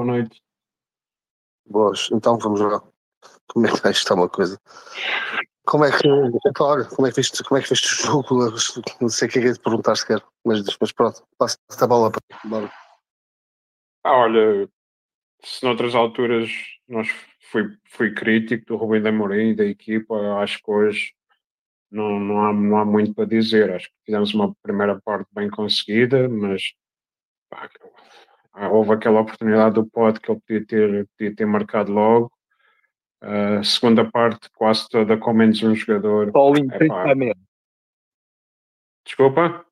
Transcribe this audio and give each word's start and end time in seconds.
Boa 0.00 0.12
noite. 0.12 0.42
Boas, 1.66 2.08
então 2.10 2.38
vamos 2.38 2.58
lá. 2.58 2.82
Como 3.48 3.66
é 3.66 3.70
que 3.70 3.82
vai 3.82 3.92
estar 3.92 4.14
uma 4.14 4.30
coisa? 4.30 4.58
Como 5.66 5.84
é 5.84 5.90
que, 5.90 6.08
olha, 6.58 6.86
como 6.86 7.06
é 7.06 7.10
que 7.10 7.16
viste, 7.16 7.44
como 7.44 7.58
é 7.58 7.62
que 7.62 7.68
viste 7.68 7.84
o 7.84 8.06
jogo? 8.06 8.50
Não 8.98 9.10
sei 9.10 9.28
o 9.28 9.30
que 9.30 9.38
é 9.40 9.42
que 9.42 9.48
é 9.48 9.52
de 9.52 9.60
perguntar 9.60 9.94
sequer, 9.96 10.24
mas, 10.42 10.62
mas 10.80 10.90
pronto, 10.90 11.22
passa 11.36 11.58
a 11.78 11.86
bola 11.86 12.10
para 12.10 12.22
bora. 12.48 12.72
Ah, 14.02 14.20
olha, 14.20 14.66
se 15.42 15.66
noutras 15.66 15.94
alturas 15.94 16.50
nós 16.88 17.06
fui, 17.52 17.76
fui 17.84 18.14
crítico 18.14 18.64
do 18.64 18.76
Rubem 18.76 19.02
da 19.02 19.10
Amorim 19.10 19.50
e 19.50 19.54
da 19.54 19.66
equipa, 19.66 20.14
acho 20.38 20.62
que 20.62 20.70
hoje 20.70 21.12
não, 21.90 22.18
não, 22.18 22.46
há, 22.46 22.54
não 22.54 22.78
há 22.78 22.86
muito 22.86 23.12
para 23.12 23.26
dizer. 23.26 23.70
Acho 23.70 23.88
que 23.88 24.06
fizemos 24.06 24.32
uma 24.32 24.54
primeira 24.62 24.98
parte 25.02 25.28
bem 25.34 25.50
conseguida, 25.50 26.26
mas 26.26 26.72
pá, 27.50 27.68
houve 28.54 28.92
aquela 28.92 29.20
oportunidade 29.20 29.74
do 29.74 29.86
pote 29.86 30.20
que 30.20 30.30
ele 30.30 30.40
podia 30.40 30.66
ter, 30.66 31.08
podia 31.16 31.36
ter 31.36 31.46
marcado 31.46 31.92
logo. 31.92 32.32
A 33.20 33.62
segunda 33.62 34.10
parte, 34.10 34.48
quase 34.54 34.88
toda 34.88 35.16
com 35.16 35.32
menos 35.32 35.62
um 35.62 35.74
jogador. 35.74 36.30
Em 36.56 36.68
30 36.68 37.14
metros. 37.14 37.44
Desculpa? 39.04 39.64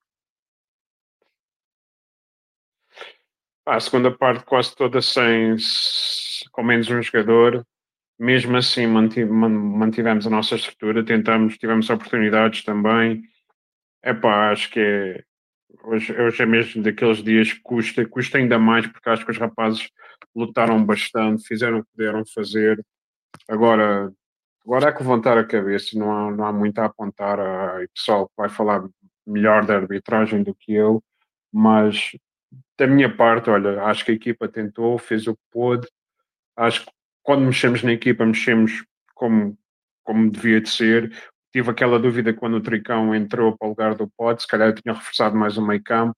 A 3.65 3.81
segunda 3.81 4.11
parte, 4.11 4.45
quase 4.45 4.75
toda 4.75 5.01
sem, 5.03 5.57
com 6.53 6.63
menos 6.63 6.91
um 6.91 7.03
jogador. 7.03 7.67
Mesmo 8.19 8.57
assim, 8.57 8.87
mantivemos 8.87 10.27
a 10.27 10.31
nossa 10.31 10.57
estrutura, 10.57 11.05
tentamos, 11.05 11.57
tivemos 11.57 11.89
oportunidades 11.89 12.65
também. 12.65 13.23
Epá, 14.03 14.51
acho 14.51 14.71
que 14.71 14.81
é, 14.81 15.25
hoje, 15.85 16.13
hoje 16.21 16.43
é 16.43 16.47
mesmo 16.47 16.83
daqueles 16.83 17.23
dias 17.23 17.53
que 17.53 17.61
custa, 17.61 18.07
custa 18.07 18.39
ainda 18.39 18.59
mais 18.59 18.87
porque 18.87 19.09
acho 19.09 19.25
que 19.25 19.31
os 19.31 19.39
rapazes 19.39 19.91
lutaram 20.35 20.85
bastante, 20.85 21.47
fizeram 21.47 21.79
o 21.79 21.83
que 21.85 21.91
puderam 21.97 22.25
fazer. 22.27 22.85
Agora, 23.49 24.13
agora 24.65 24.89
é 24.89 24.93
que 24.93 25.03
levantar 25.03 25.39
a 25.39 25.45
cabeça, 25.45 25.99
não 25.99 26.13
há, 26.13 26.31
não 26.31 26.45
há 26.45 26.53
muito 26.53 26.79
a 26.79 26.87
apontar. 26.87 27.41
A, 27.41 27.83
e 27.83 27.89
pessoal 27.89 28.31
vai 28.37 28.49
falar 28.49 28.87
melhor 29.27 29.65
da 29.65 29.77
arbitragem 29.77 30.43
do 30.43 30.55
que 30.55 30.73
eu, 30.73 31.03
mas 31.53 32.13
da 32.79 32.87
minha 32.87 33.15
parte, 33.15 33.51
olha, 33.51 33.83
acho 33.85 34.05
que 34.05 34.13
a 34.13 34.15
equipa 34.15 34.49
tentou, 34.49 34.97
fez 34.99 35.27
o 35.27 35.35
que 35.35 35.43
pôde. 35.51 35.87
Acho 36.57 36.87
que 36.87 36.93
quando 37.23 37.45
mexemos 37.45 37.83
na 37.83 37.93
equipa, 37.93 38.25
mexemos 38.25 38.85
como, 39.15 39.59
como 40.05 40.31
devia 40.31 40.61
de 40.61 40.71
ser. 40.71 41.13
Tive 41.53 41.71
aquela 41.71 41.99
dúvida 41.99 42.33
quando 42.35 42.55
o 42.55 42.61
Tricão 42.61 43.15
entrou 43.15 43.57
para 43.57 43.67
o 43.67 43.71
lugar 43.71 43.95
do 43.95 44.09
Pote, 44.17 44.43
se 44.43 44.49
calhar 44.49 44.73
tinha 44.75 44.95
reforçado 44.95 45.37
mais 45.37 45.57
o 45.57 45.67
meio 45.67 45.83
campo, 45.83 46.15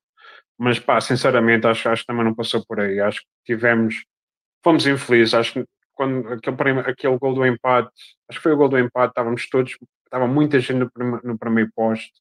mas 0.59 0.78
pá, 0.78 1.00
sinceramente, 1.00 1.67
acho, 1.67 1.89
acho 1.89 2.03
que 2.03 2.06
também 2.06 2.25
não 2.25 2.34
passou 2.34 2.64
por 2.67 2.81
aí. 2.81 3.00
Acho 3.00 3.20
que 3.20 3.27
tivemos, 3.55 4.05
fomos 4.62 4.87
infelizes. 4.87 5.33
Acho 5.34 5.53
que 5.55 5.64
quando 5.95 6.28
aquele, 6.28 6.81
aquele 6.81 7.19
gol 7.19 7.34
do 7.34 7.47
empate, 7.47 7.91
acho 8.28 8.39
que 8.39 8.42
foi 8.42 8.53
o 8.53 8.56
gol 8.56 8.69
do 8.69 8.78
empate, 8.78 9.11
estávamos 9.11 9.48
todos, 9.48 9.77
estava 10.05 10.27
muita 10.27 10.61
gente 10.61 10.87
no, 10.97 11.20
no 11.25 11.39
primeiro 11.39 11.70
posto. 11.75 12.12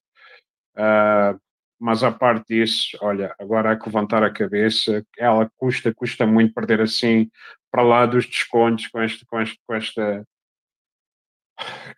Uh, 0.75 1.37
mas 1.79 2.03
a 2.03 2.11
parte 2.11 2.45
disso, 2.47 2.97
olha, 3.01 3.33
agora 3.39 3.71
há 3.71 3.75
que 3.77 3.87
levantar 3.87 4.23
a 4.23 4.31
cabeça, 4.31 5.03
ela 5.17 5.49
custa, 5.57 5.93
custa 5.93 6.25
muito 6.25 6.53
perder 6.53 6.81
assim, 6.81 7.29
para 7.71 7.81
lá 7.83 8.05
dos 8.05 8.25
descontos 8.25 8.87
com, 8.87 9.01
este, 9.01 9.25
com, 9.25 9.41
este, 9.41 9.59
com 9.65 9.73
esta 9.75 10.25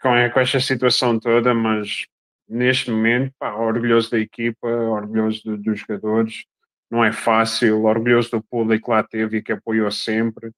com, 0.01 0.09
com 0.33 0.39
esta 0.39 0.59
situação 0.59 1.19
toda, 1.19 1.53
mas 1.53 2.05
neste 2.47 2.91
momento, 2.91 3.33
pá, 3.39 3.53
orgulhoso 3.53 4.11
da 4.11 4.19
equipa, 4.19 4.67
orgulhoso 4.67 5.41
do, 5.43 5.57
dos 5.57 5.79
jogadores, 5.79 6.43
não 6.89 7.03
é 7.03 7.11
fácil, 7.11 7.83
orgulhoso 7.83 8.31
do 8.31 8.43
público 8.43 8.85
que 8.85 8.91
lá 8.91 9.03
teve 9.03 9.37
e 9.37 9.43
que 9.43 9.53
apoiou 9.53 9.89
sempre, 9.91 10.51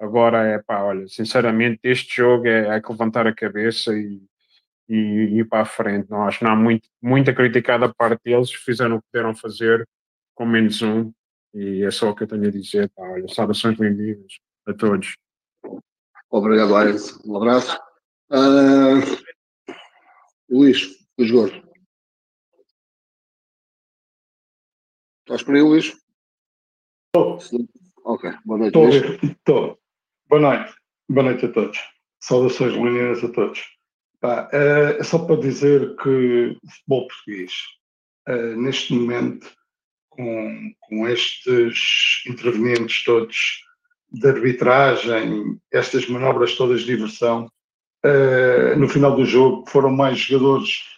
Agora 0.00 0.46
é 0.46 0.58
pá, 0.58 0.82
olha, 0.82 1.06
sinceramente, 1.08 1.78
este 1.82 2.16
jogo 2.16 2.48
é, 2.48 2.74
é 2.74 2.80
que 2.80 2.90
levantar 2.90 3.26
a 3.26 3.34
cabeça 3.34 3.92
e, 3.92 4.22
e, 4.88 4.96
e 4.96 5.38
ir 5.40 5.44
para 5.46 5.60
a 5.60 5.66
frente. 5.66 6.08
Não 6.08 6.22
acho 6.22 6.38
que 6.38 6.44
não 6.44 6.52
há 6.52 6.56
muito, 6.56 6.88
muita 7.02 7.34
crítica 7.34 7.78
da 7.78 7.92
parte 7.92 8.22
deles, 8.24 8.50
fizeram 8.50 8.96
o 8.96 9.02
que 9.02 9.08
puderam 9.12 9.36
fazer 9.36 9.86
com 10.34 10.46
menos 10.46 10.80
um, 10.80 11.12
e 11.52 11.84
é 11.84 11.90
só 11.90 12.08
o 12.08 12.16
que 12.16 12.22
eu 12.22 12.28
tenho 12.28 12.48
a 12.48 12.50
dizer. 12.50 12.90
Pá, 12.96 13.02
olha, 13.02 13.28
saudações 13.28 13.76
bem-vindas 13.76 14.38
a 14.66 14.72
todos. 14.72 15.16
Obrigado, 16.30 16.74
Aires. 16.74 17.20
Um 17.22 17.36
abraço. 17.36 17.89
Uh, 18.32 19.02
Luís, 20.48 20.86
Luís 21.18 21.30
Gordo. 21.32 21.68
Estás 25.26 25.42
por 25.42 25.56
aí, 25.56 25.62
Luís? 25.62 25.96
Estou. 27.08 27.40
Ok, 28.04 28.30
boa 28.44 28.58
noite. 28.60 28.78
Estou. 29.24 29.80
Boa 30.28 30.42
noite, 30.42 30.74
boa 31.08 31.24
noite 31.24 31.46
a 31.46 31.52
todos. 31.52 31.78
Saudações 32.20 32.76
meninas 32.76 33.24
a 33.24 33.32
todos. 33.32 33.64
Pá, 34.20 34.48
é 34.52 35.02
só 35.02 35.18
para 35.18 35.40
dizer 35.40 35.96
que 35.96 36.56
o 36.62 36.70
futebol 36.70 37.08
português, 37.08 37.52
eh, 38.28 38.54
neste 38.54 38.94
momento, 38.94 39.52
com, 40.08 40.72
com 40.82 41.08
estes 41.08 42.22
intervenientes 42.28 43.02
todos 43.02 43.64
de 44.12 44.28
arbitragem, 44.28 45.60
estas 45.72 46.06
manobras 46.08 46.54
todas 46.54 46.82
de 46.82 46.94
diversão, 46.94 47.50
eh, 48.04 48.74
no 48.76 48.88
final 48.88 49.14
do 49.14 49.24
jogo 49.24 49.64
foram 49.68 49.90
mais 49.90 50.18
jogadores 50.18 50.88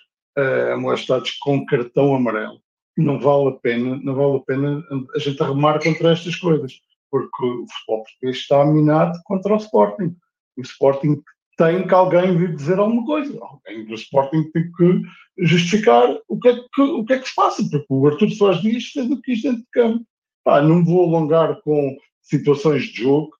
molestados 0.78 1.32
com 1.42 1.66
cartão 1.66 2.14
amarelo. 2.14 2.58
Não 2.96 3.20
vale 3.20 3.48
a 3.48 3.52
pena, 3.52 4.00
não 4.02 4.14
vale 4.14 4.36
a 4.38 4.40
pena 4.40 4.82
a 5.14 5.18
gente 5.18 5.42
arrumar 5.42 5.78
contra 5.78 6.12
estas 6.12 6.36
coisas 6.36 6.72
porque 7.12 7.44
o 7.44 7.66
futebol 7.68 8.02
português 8.04 8.36
está 8.38 8.64
minado 8.64 9.20
contra 9.24 9.52
o 9.52 9.58
Sporting. 9.58 10.16
O 10.56 10.62
Sporting 10.62 11.22
tem 11.58 11.86
que 11.86 11.94
alguém 11.94 12.36
vir 12.36 12.56
dizer 12.56 12.78
alguma 12.78 13.04
coisa. 13.04 13.38
Alguém 13.42 13.84
do 13.84 13.94
Sporting 13.94 14.50
tem 14.50 14.72
que 14.72 15.02
justificar 15.41 16.18
o 16.26 16.38
que 16.41 16.48
é 16.48 16.54
que, 16.54 16.80
o 16.80 17.04
que, 17.04 17.12
é 17.12 17.18
que 17.18 17.28
se 17.28 17.34
passa, 17.34 17.62
porque 17.70 17.86
o 17.91 18.06
Artur 18.06 18.30
Soares 18.30 18.62
Dias 18.62 18.86
fez 18.86 19.10
o 19.10 19.20
que 19.20 19.34
quis 19.34 19.42
dentro 19.42 19.58
de 19.58 19.68
campo. 19.70 20.06
Pá, 20.42 20.62
não 20.62 20.82
vou 20.82 21.06
alongar 21.06 21.60
com 21.60 21.96
situações 22.22 22.84
de 22.84 23.02
jogo. 23.02 23.30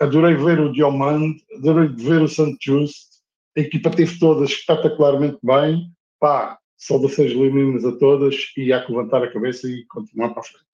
Adorei 0.00 0.34
ver 0.36 0.60
o 0.60 0.72
Diomande, 0.72 1.44
adorei 1.56 1.88
ver 1.88 2.22
o 2.22 2.28
Santos 2.28 2.58
Just. 2.62 3.08
A 3.56 3.60
equipa 3.60 3.90
teve 3.90 4.18
todas 4.18 4.50
espetacularmente 4.50 5.38
bem. 5.42 5.92
Pá, 6.20 6.58
saudações 6.76 7.34
leoninas 7.34 7.84
a 7.84 7.96
todas 7.98 8.36
e 8.56 8.72
há 8.72 8.84
que 8.84 8.92
levantar 8.92 9.22
a 9.22 9.32
cabeça 9.32 9.68
e 9.68 9.84
continuar 9.86 10.30
para 10.30 10.40
a 10.40 10.44
frente. 10.44 10.66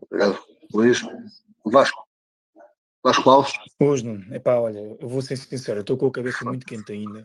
Obrigado. 0.00 0.38
Luís, 0.72 1.02
Vasco. 1.64 2.06
Vasco 3.04 3.30
Alves. 3.30 3.52
Hoje 3.80 4.04
não. 4.04 4.34
Epá, 4.34 4.56
olha, 4.56 4.78
eu 5.00 5.08
vou 5.08 5.22
ser 5.22 5.36
sincero, 5.36 5.80
estou 5.80 5.96
com 5.96 6.06
a 6.06 6.12
cabeça 6.12 6.44
muito 6.44 6.66
quente 6.66 6.92
ainda. 6.92 7.24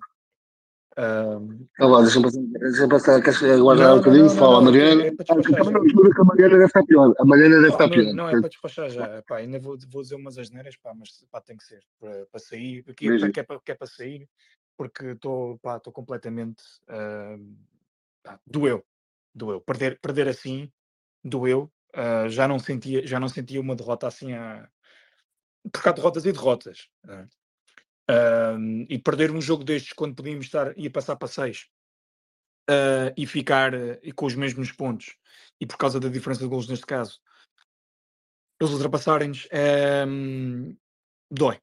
Um... 0.96 1.68
Olá, 1.80 2.02
deixa-me 2.02 2.26
passar, 2.26 2.42
deixa 2.42 2.88
passar 2.88 3.22
queres 3.22 3.44
aguardar 3.44 3.96
um 3.96 3.98
bocadinho? 3.98 4.30
Fala, 4.30 4.60
a 4.60 4.62
Mariana. 4.62 5.04
É, 5.04 5.08
é 5.08 5.12
a 5.12 6.24
Mariana 6.24 6.54
deve 6.54 6.66
estar 6.66 6.84
pior. 6.84 7.14
A 7.18 7.26
Mariana 7.26 7.56
deve 7.56 7.70
estar 7.70 7.90
pior. 7.90 8.14
Não, 8.14 8.30
é 8.30 8.40
para 8.40 8.50
despachar 8.50 8.90
já. 8.90 9.18
Epá, 9.18 9.38
ainda 9.38 9.60
vou, 9.60 9.76
vou 9.90 10.02
dizer 10.04 10.16
umas 10.16 10.38
asneiras, 10.38 10.78
pá, 10.78 10.94
mas 10.94 11.10
pá, 11.32 11.42
tem 11.42 11.58
que 11.58 11.64
ser 11.64 11.84
para, 12.00 12.28
para 12.28 12.40
sair. 12.40 12.86
Aqui 12.88 13.10
é, 13.10 13.32
que 13.32 13.40
é, 13.40 13.44
para, 13.44 13.60
que 13.60 13.72
é 13.72 13.76
para 13.76 13.88
sair, 13.88 14.30
porque 14.78 15.08
estou 15.08 15.60
completamente. 15.92 16.62
Uh, 16.84 17.56
pá, 18.22 18.40
doeu. 18.46 18.84
Doeu. 19.34 19.62
Perder, 19.62 20.00
perder 20.00 20.28
assim, 20.28 20.72
doeu. 21.24 21.72
Uh, 21.96 22.30
já, 22.30 22.48
não 22.48 22.60
sentia, 22.60 23.06
já 23.06 23.20
não 23.20 23.30
sentia 23.30 23.60
uma 23.60 23.76
derrota 23.76 24.08
assim 24.08 24.34
a. 24.34 24.68
Porque 25.72 25.90
há 25.90 25.92
derrotas 25.92 26.26
e 26.26 26.32
derrotas. 26.32 26.88
Uh, 28.10 28.86
e 28.90 29.00
perder 29.00 29.32
um 29.32 29.40
jogo 29.40 29.64
destes 29.64 29.94
quando 29.94 30.16
podíamos 30.16 30.46
estar 30.46 30.78
ia 30.78 30.92
passar 30.92 31.16
para 31.16 31.28
seis 31.30 31.70
uh, 32.70 33.14
e 33.16 33.26
ficar 33.26 33.74
uh, 33.74 33.98
com 34.14 34.26
os 34.26 34.36
mesmos 34.36 34.74
pontos 34.74 35.18
e 35.62 35.66
por 35.66 35.78
causa 35.78 36.02
da 36.02 36.10
diferença 36.10 36.42
de 36.42 36.50
gols 36.50 36.68
neste 36.68 36.86
caso 36.86 37.22
eles 38.60 38.74
ultrapassarem-nos 38.74 39.48
dói 41.32 41.62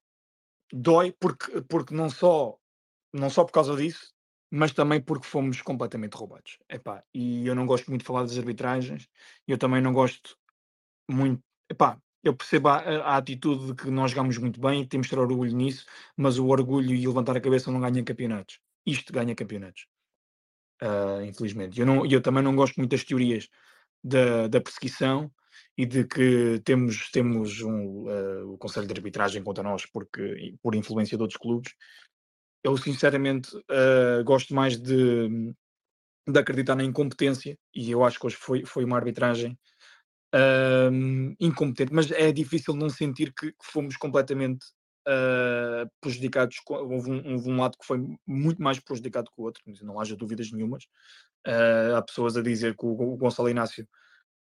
dói 0.72 1.12
porque, 1.12 1.60
porque 1.60 1.94
não 1.94 2.08
só 2.08 2.58
não 3.12 3.28
só 3.28 3.44
por 3.44 3.52
causa 3.52 3.76
disso 3.76 4.14
mas 4.50 4.72
também 4.72 5.00
porque 5.00 5.26
fomos 5.26 5.62
completamente 5.62 6.14
roubados. 6.14 6.58
Epá, 6.68 7.04
e 7.14 7.46
eu 7.46 7.54
não 7.54 7.66
gosto 7.66 7.88
muito 7.88 8.00
de 8.00 8.06
falar 8.06 8.22
das 8.22 8.36
arbitragens, 8.36 9.08
eu 9.46 9.56
também 9.56 9.80
não 9.80 9.92
gosto 9.92 10.36
muito. 11.08 11.42
Epá, 11.70 12.00
eu 12.22 12.34
percebo 12.34 12.68
a, 12.68 12.76
a 12.76 13.16
atitude 13.16 13.66
de 13.66 13.74
que 13.74 13.90
nós 13.90 14.10
jogamos 14.10 14.36
muito 14.38 14.60
bem 14.60 14.82
e 14.82 14.86
temos 14.86 15.06
que 15.06 15.14
ter 15.14 15.20
orgulho 15.20 15.54
nisso, 15.56 15.86
mas 16.16 16.38
o 16.38 16.46
orgulho 16.46 16.94
e 16.94 17.06
levantar 17.06 17.36
a 17.36 17.40
cabeça 17.40 17.70
não 17.70 17.80
ganha 17.80 18.04
campeonatos. 18.04 18.60
Isto 18.86 19.12
ganha 19.12 19.34
campeonatos. 19.34 19.86
Uh, 20.82 21.22
infelizmente. 21.24 21.78
Eu, 21.78 21.86
não, 21.86 22.06
eu 22.06 22.20
também 22.20 22.42
não 22.42 22.56
gosto 22.56 22.76
muito 22.76 22.90
das 22.90 23.04
teorias 23.04 23.48
da, 24.02 24.48
da 24.48 24.60
perseguição 24.60 25.30
e 25.76 25.84
de 25.84 26.04
que 26.04 26.60
temos, 26.64 27.10
temos 27.10 27.60
um, 27.60 28.08
uh, 28.08 28.52
o 28.52 28.58
Conselho 28.58 28.86
de 28.86 28.92
Arbitragem 28.92 29.42
contra 29.42 29.62
nós 29.62 29.86
porque, 29.86 30.54
por 30.62 30.74
influência 30.74 31.16
de 31.16 31.22
outros 31.22 31.38
clubes 31.38 31.74
eu 32.62 32.76
sinceramente 32.76 33.56
uh, 33.56 34.24
gosto 34.24 34.54
mais 34.54 34.78
de, 34.78 35.52
de 36.28 36.38
acreditar 36.38 36.74
na 36.74 36.84
incompetência 36.84 37.58
e 37.74 37.90
eu 37.90 38.04
acho 38.04 38.18
que 38.18 38.26
hoje 38.26 38.36
foi, 38.36 38.64
foi 38.64 38.84
uma 38.84 38.96
arbitragem 38.96 39.58
incompetente, 41.40 41.92
mas 41.92 42.10
é 42.10 42.30
difícil 42.30 42.74
não 42.74 42.88
sentir 42.88 43.32
que, 43.32 43.52
que 43.52 43.64
fomos 43.64 43.96
completamente 43.96 44.64
uh, 45.08 45.90
prejudicados. 46.00 46.56
Houve 46.68 47.10
um, 47.10 47.32
houve 47.32 47.50
um, 47.50 47.60
lado 47.60 47.76
que 47.78 47.86
foi 47.86 47.98
muito 48.26 48.62
mais 48.62 48.78
prejudicado 48.78 49.30
que 49.30 49.40
o 49.40 49.44
outro, 49.44 49.62
não 49.82 50.00
haja 50.00 50.16
dúvidas 50.16 50.50
nenhumas. 50.52 50.84
Uh, 51.46 51.96
há 51.96 52.02
pessoas 52.02 52.36
a 52.36 52.42
dizer 52.42 52.76
que 52.76 52.84
o, 52.84 52.90
o 52.90 53.16
Gonçalo 53.16 53.48
Inácio 53.48 53.88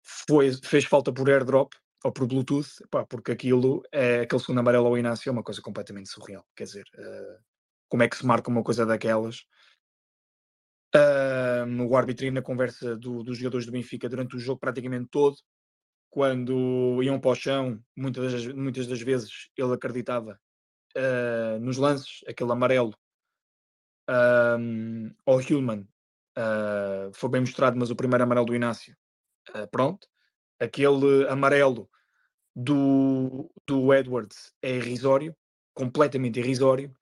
foi, 0.03 0.53
fez 0.53 0.85
falta 0.85 1.13
por 1.13 1.29
airdrop 1.29 1.73
ou 2.05 2.13
por 2.13 2.27
Bluetooth, 2.27 2.69
pá, 2.91 3.05
porque 3.05 3.33
aquilo 3.33 3.83
é 3.91 4.21
aquele 4.21 4.41
segundo 4.41 4.61
amarelo 4.61 4.87
ao 4.87 4.99
Inácio 4.99 5.29
é 5.29 5.33
uma 5.33 5.43
coisa 5.43 5.61
completamente 5.61 6.09
surreal. 6.09 6.45
Quer 6.55 6.65
dizer, 6.65 6.85
uh, 6.95 7.43
como 7.89 8.03
é 8.03 8.09
que 8.09 8.17
se 8.17 8.27
marca 8.27 8.51
uma 8.51 8.63
coisa 8.63 8.87
daquelas? 8.87 9.45
Uh, 10.95 11.83
o 11.83 11.97
árbitro 11.97 12.31
na 12.31 12.41
conversa 12.41 12.97
do, 12.97 13.23
dos 13.23 13.37
jogadores 13.37 13.67
do 13.67 13.73
Benfica 13.73 14.09
durante 14.09 14.37
o 14.37 14.39
jogo 14.39 14.61
praticamente 14.61 15.09
todo, 15.11 15.37
quando 16.17 17.03
iam 17.03 17.21
para 17.21 17.33
o 17.33 17.35
chão, 17.35 17.79
muitas 17.95 18.33
das, 18.33 18.47
muitas 18.55 18.87
das 18.87 19.03
vezes 19.03 19.51
ele 19.55 19.75
acreditava 19.75 20.41
uh, 20.97 21.61
nos 21.61 21.77
lances, 21.77 22.25
aquele 22.27 22.53
amarelo. 22.53 22.95
Um, 24.09 25.15
ao 25.27 25.43
Hillman 25.43 25.87
uh, 26.39 27.13
foi 27.13 27.29
bem 27.29 27.43
mostrado, 27.43 27.77
mas 27.77 27.91
o 27.91 27.97
primeiro 27.97 28.25
amarelo 28.25 28.47
do 28.47 28.55
Inácio, 28.55 28.97
uh, 29.51 29.69
pronto, 29.71 30.09
aquele 30.59 31.29
amarelo 31.29 31.87
do, 32.55 33.53
do 33.67 33.93
Edwards 33.93 34.55
é 34.63 34.75
irrisório, 34.77 35.37
completamente 35.75 36.41
irrisório, 36.41 36.97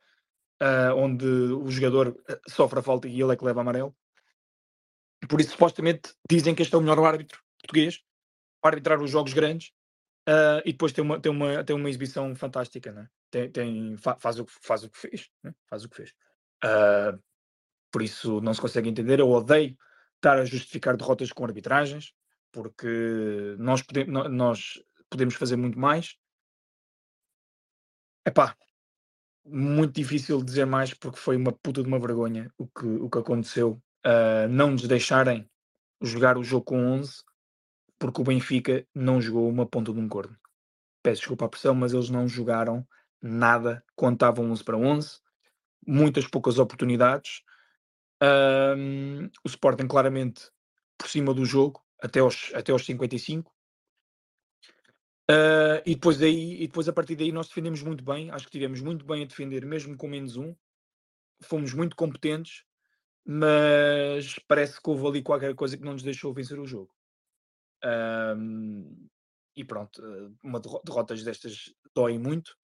onde 0.96 1.24
o 1.24 1.70
jogador 1.70 2.20
sofre 2.48 2.80
a 2.80 2.82
falta 2.82 3.06
e 3.06 3.20
ele 3.20 3.32
é 3.32 3.36
que 3.36 3.44
leva 3.44 3.60
amarelo. 3.60 3.94
Por 5.28 5.40
isso, 5.40 5.50
supostamente, 5.50 6.12
dizem 6.28 6.52
que 6.52 6.62
este 6.62 6.74
é 6.74 6.78
o 6.78 6.80
melhor 6.80 6.98
árbitro 7.04 7.40
português 7.60 8.02
para 8.64 8.76
arbitrar 8.76 8.98
os 9.02 9.10
jogos 9.10 9.34
grandes 9.34 9.72
uh, 10.26 10.64
e 10.64 10.72
depois 10.72 10.90
tem 10.90 11.04
uma, 11.04 11.20
tem 11.20 11.30
uma, 11.30 11.62
tem 11.62 11.76
uma 11.76 11.90
exibição 11.90 12.34
fantástica, 12.34 12.90
né? 12.90 13.06
tem, 13.30 13.50
tem, 13.50 13.96
faz, 13.98 14.40
o, 14.40 14.46
faz 14.46 14.84
o 14.84 14.88
que 14.88 14.96
fez. 14.96 15.28
Né? 15.42 15.54
Faz 15.68 15.84
o 15.84 15.88
que 15.90 15.96
fez. 15.96 16.14
Uh, 16.64 17.22
por 17.92 18.00
isso 18.00 18.40
não 18.40 18.54
se 18.54 18.60
consegue 18.62 18.88
entender. 18.88 19.20
Eu 19.20 19.28
odeio 19.30 19.76
estar 20.16 20.38
a 20.38 20.46
justificar 20.46 20.96
derrotas 20.96 21.30
com 21.30 21.44
arbitragens, 21.44 22.14
porque 22.50 23.54
nós, 23.58 23.82
pode, 23.82 24.06
nós 24.06 24.82
podemos 25.10 25.34
fazer 25.34 25.56
muito 25.56 25.78
mais. 25.78 26.16
Epá, 28.26 28.56
muito 29.44 29.92
difícil 29.92 30.42
dizer 30.42 30.64
mais 30.64 30.94
porque 30.94 31.18
foi 31.18 31.36
uma 31.36 31.52
puta 31.52 31.82
de 31.82 31.88
uma 31.88 32.00
vergonha 32.00 32.50
o 32.56 32.66
que, 32.66 32.86
o 32.86 33.10
que 33.10 33.18
aconteceu. 33.18 33.78
Uh, 34.06 34.48
não 34.48 34.70
nos 34.70 34.88
deixarem 34.88 35.46
jogar 36.00 36.38
o 36.38 36.42
jogo 36.42 36.64
com 36.64 36.78
11 36.78 37.22
porque 38.04 38.20
o 38.20 38.24
Benfica 38.24 38.86
não 38.94 39.18
jogou 39.18 39.48
uma 39.48 39.64
ponta 39.64 39.90
de 39.90 39.98
um 39.98 40.06
corno. 40.06 40.36
Peço 41.02 41.22
desculpa 41.22 41.46
a 41.46 41.48
pressão, 41.48 41.74
mas 41.74 41.94
eles 41.94 42.10
não 42.10 42.28
jogaram 42.28 42.86
nada 43.18 43.82
quando 43.96 44.16
estavam 44.16 44.50
11 44.50 44.62
para 44.62 44.76
11, 44.76 45.20
muitas 45.86 46.26
poucas 46.26 46.58
oportunidades. 46.58 47.42
Um, 48.22 49.30
o 49.42 49.48
Sporting 49.48 49.86
claramente 49.86 50.50
por 50.98 51.08
cima 51.08 51.32
do 51.32 51.46
jogo 51.46 51.82
até 51.98 52.20
aos, 52.20 52.52
até 52.52 52.72
aos 52.72 52.84
55. 52.84 53.50
Uh, 55.30 55.80
e 55.86 55.94
depois 55.94 56.18
daí, 56.18 56.62
e 56.62 56.66
depois 56.66 56.86
a 56.90 56.92
partir 56.92 57.16
daí 57.16 57.32
nós 57.32 57.48
defendemos 57.48 57.82
muito 57.82 58.04
bem, 58.04 58.30
acho 58.30 58.44
que 58.44 58.52
tivemos 58.52 58.82
muito 58.82 59.06
bem 59.06 59.22
a 59.22 59.26
defender, 59.26 59.64
mesmo 59.64 59.96
com 59.96 60.08
menos 60.08 60.36
um. 60.36 60.54
Fomos 61.40 61.72
muito 61.72 61.96
competentes, 61.96 62.64
mas 63.24 64.38
parece 64.46 64.78
que 64.78 64.90
houve 64.90 65.06
ali 65.06 65.22
qualquer 65.22 65.54
coisa 65.54 65.74
que 65.74 65.84
não 65.84 65.94
nos 65.94 66.02
deixou 66.02 66.34
vencer 66.34 66.60
o 66.60 66.66
jogo. 66.66 66.93
Um, 67.84 69.08
e 69.56 69.64
pronto, 69.64 70.04
eh, 70.04 70.30
uma 70.42 70.60
derrotas 70.60 71.22
destas 71.22 71.72
dói 71.94 72.18
muito. 72.18 72.56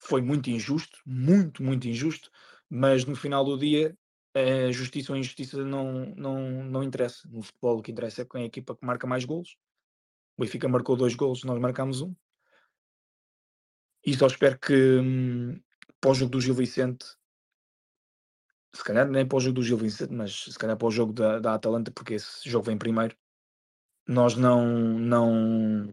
Foi 0.00 0.20
muito 0.20 0.50
injusto, 0.50 0.98
muito, 1.06 1.62
muito 1.62 1.88
injusto, 1.88 2.30
mas 2.68 3.04
no 3.04 3.16
final 3.16 3.44
do 3.44 3.58
dia, 3.58 3.96
a 4.34 4.70
justiça 4.70 5.12
ou 5.12 5.16
a 5.16 5.18
injustiça 5.18 5.64
não, 5.64 6.06
não, 6.16 6.64
não 6.64 6.82
interessa. 6.82 7.26
No 7.28 7.42
futebol, 7.42 7.78
o 7.78 7.82
que 7.82 7.90
interessa 7.92 8.22
é 8.22 8.24
quem 8.24 8.42
é 8.42 8.44
a 8.44 8.46
equipa 8.46 8.76
que 8.76 8.84
marca 8.84 9.06
mais 9.06 9.24
golos. 9.24 9.56
O 10.36 10.42
Benfica 10.42 10.68
marcou 10.68 10.96
dois 10.96 11.14
golos, 11.14 11.44
nós 11.44 11.58
marcámos 11.58 12.00
um. 12.02 12.14
E 14.04 14.14
só 14.14 14.26
espero 14.26 14.58
que 14.58 14.74
hum, 14.74 15.58
o 16.04 16.14
jogo 16.14 16.32
do 16.32 16.40
Gil 16.40 16.54
Vicente, 16.54 17.06
se 18.74 18.84
calhar 18.84 19.08
nem 19.08 19.26
o 19.32 19.40
jogo 19.40 19.54
do 19.54 19.62
Gil 19.62 19.78
Vicente, 19.78 20.12
mas 20.12 20.44
se 20.44 20.58
calhar 20.58 20.76
o 20.80 20.90
jogo 20.90 21.12
da, 21.12 21.38
da 21.38 21.54
Atalanta, 21.54 21.90
porque 21.90 22.14
esse 22.14 22.48
jogo 22.48 22.66
vem 22.66 22.76
primeiro, 22.76 23.16
nós 24.06 24.36
não, 24.36 24.66
não 24.98 25.90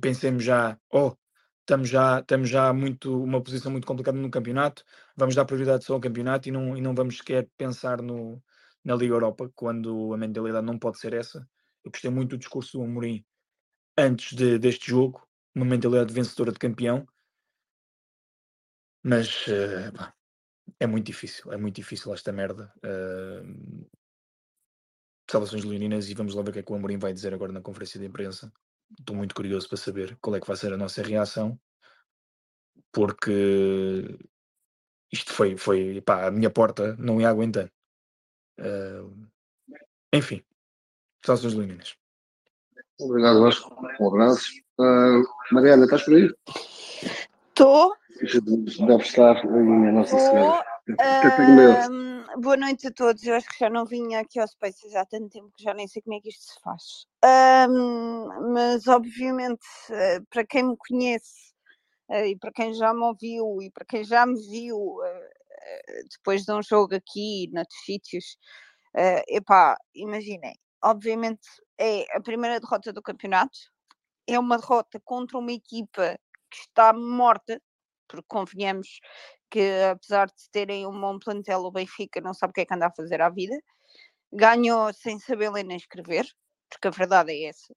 pensemos 0.00 0.44
já, 0.44 0.78
oh, 0.92 1.14
estamos 1.60 1.88
já, 1.88 2.20
estamos 2.20 2.48
já 2.48 2.72
muito, 2.72 3.22
uma 3.22 3.42
posição 3.42 3.70
muito 3.70 3.86
complicada 3.86 4.16
no 4.16 4.30
campeonato, 4.30 4.84
vamos 5.16 5.34
dar 5.34 5.44
prioridade 5.44 5.84
só 5.84 5.94
ao 5.94 6.00
campeonato 6.00 6.48
e 6.48 6.52
não, 6.52 6.76
e 6.76 6.80
não 6.80 6.94
vamos 6.94 7.18
sequer 7.18 7.48
pensar 7.56 8.00
no, 8.00 8.42
na 8.84 8.94
Liga 8.94 9.14
Europa, 9.14 9.50
quando 9.54 10.14
a 10.14 10.16
mentalidade 10.16 10.66
não 10.66 10.78
pode 10.78 10.98
ser 10.98 11.12
essa. 11.12 11.46
Eu 11.84 11.90
gostei 11.90 12.10
muito 12.10 12.30
do 12.30 12.38
discurso 12.38 12.78
do 12.78 12.84
Amorim 12.84 13.24
antes 13.96 14.36
de, 14.36 14.58
deste 14.58 14.90
jogo, 14.90 15.26
uma 15.54 15.64
mentalidade 15.64 16.12
vencedora 16.12 16.52
de 16.52 16.58
campeão, 16.58 17.06
mas 19.02 19.46
uh, 19.46 20.12
é 20.78 20.86
muito 20.86 21.06
difícil, 21.06 21.52
é 21.52 21.56
muito 21.56 21.76
difícil 21.76 22.12
esta 22.14 22.32
merda. 22.32 22.72
Uh, 22.78 23.86
salvações 25.30 25.64
leoninas 25.64 26.08
e 26.08 26.14
vamos 26.14 26.34
lá 26.34 26.42
ver 26.42 26.50
o 26.50 26.52
que 26.52 26.58
é 26.60 26.62
que 26.62 26.72
o 26.72 26.74
Amorim 26.74 26.98
vai 26.98 27.12
dizer 27.12 27.34
agora 27.34 27.52
na 27.52 27.60
conferência 27.60 28.00
de 28.00 28.06
imprensa. 28.06 28.52
Estou 28.98 29.14
muito 29.14 29.34
curioso 29.34 29.68
para 29.68 29.76
saber 29.76 30.16
qual 30.20 30.36
é 30.36 30.40
que 30.40 30.46
vai 30.46 30.56
ser 30.56 30.72
a 30.72 30.76
nossa 30.76 31.02
reação, 31.02 31.58
porque 32.92 34.18
isto 35.12 35.32
foi, 35.32 35.56
foi 35.56 36.00
pá, 36.00 36.26
a 36.26 36.30
minha 36.30 36.50
porta 36.50 36.96
não 36.96 37.20
ia 37.20 37.28
aguentando. 37.28 37.70
Uh, 38.58 39.28
enfim, 40.12 40.42
salvações 41.24 41.54
leoninas. 41.54 41.96
Obrigado, 43.00 43.40
Vasco. 43.40 43.86
Um 44.00 44.08
abraço. 44.08 44.50
Uh, 44.80 45.22
Mariana, 45.52 45.84
estás 45.84 46.02
por 46.04 46.14
aí? 46.14 46.34
Estou. 47.48 47.94
Deve 48.20 49.02
estar 49.02 49.44
em 49.44 49.92
Nossa 49.92 50.18
Senhora. 50.18 50.67
Uh, 50.90 52.40
boa 52.40 52.56
noite 52.56 52.86
a 52.86 52.90
todos. 52.90 53.22
Eu 53.24 53.34
acho 53.34 53.48
que 53.48 53.58
já 53.58 53.68
não 53.68 53.84
vinha 53.84 54.20
aqui 54.20 54.40
ao 54.40 54.48
Spaces 54.48 54.94
há 54.94 55.04
tanto 55.04 55.28
tempo 55.28 55.52
que 55.56 55.62
já 55.62 55.74
nem 55.74 55.86
sei 55.86 56.00
como 56.02 56.16
é 56.16 56.20
que 56.20 56.30
isto 56.30 56.44
se 56.44 56.60
faz. 56.62 57.06
Mas, 58.52 58.86
obviamente, 58.86 59.66
uh, 59.90 60.24
para 60.30 60.46
quem 60.46 60.62
me 60.64 60.76
conhece 60.76 61.48
eh, 62.10 62.28
e 62.28 62.36
para 62.36 62.52
quem 62.52 62.72
já 62.72 62.92
me 62.94 63.02
ouviu 63.02 63.62
e 63.62 63.70
para 63.70 63.84
quem 63.84 64.02
já 64.02 64.24
me 64.24 64.40
viu 64.48 64.98
eh, 65.04 66.02
depois 66.10 66.44
de 66.44 66.52
um 66.52 66.62
jogo 66.62 66.94
aqui, 66.94 67.48
noutros 67.52 67.80
sítios, 67.84 68.38
uh, 68.96 69.22
epá, 69.28 69.76
imaginem, 69.94 70.54
obviamente 70.82 71.46
é 71.78 72.04
a 72.16 72.20
primeira 72.20 72.60
derrota 72.60 72.92
do 72.92 73.02
campeonato, 73.02 73.58
é 74.26 74.38
uma 74.38 74.58
derrota 74.58 75.00
contra 75.04 75.38
uma 75.38 75.52
equipa 75.52 76.18
que 76.50 76.58
está 76.60 76.92
morta, 76.92 77.60
porque 78.08 78.26
convenhamos 78.28 79.00
que 79.50 79.82
apesar 79.90 80.28
de 80.28 80.50
terem 80.52 80.86
um 80.86 81.00
bom 81.00 81.18
plantel, 81.18 81.60
o 81.60 81.70
Benfica 81.70 82.20
não 82.20 82.34
sabe 82.34 82.50
o 82.50 82.54
que 82.54 82.62
é 82.62 82.66
que 82.66 82.74
anda 82.74 82.86
a 82.86 82.92
fazer 82.92 83.20
à 83.20 83.30
vida. 83.30 83.58
Ganhou 84.32 84.92
sem 84.92 85.18
saber 85.20 85.50
ler 85.50 85.64
nem 85.64 85.76
escrever, 85.76 86.26
porque 86.70 86.88
a 86.88 86.90
verdade 86.90 87.32
é 87.32 87.48
essa. 87.48 87.72